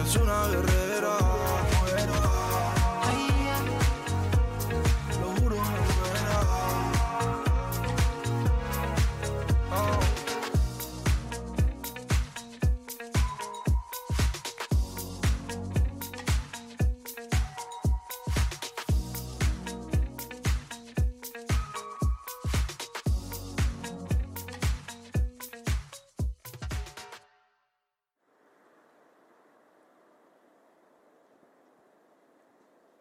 Es 0.05 0.17
una 0.17 0.47
guerrera. 0.49 0.80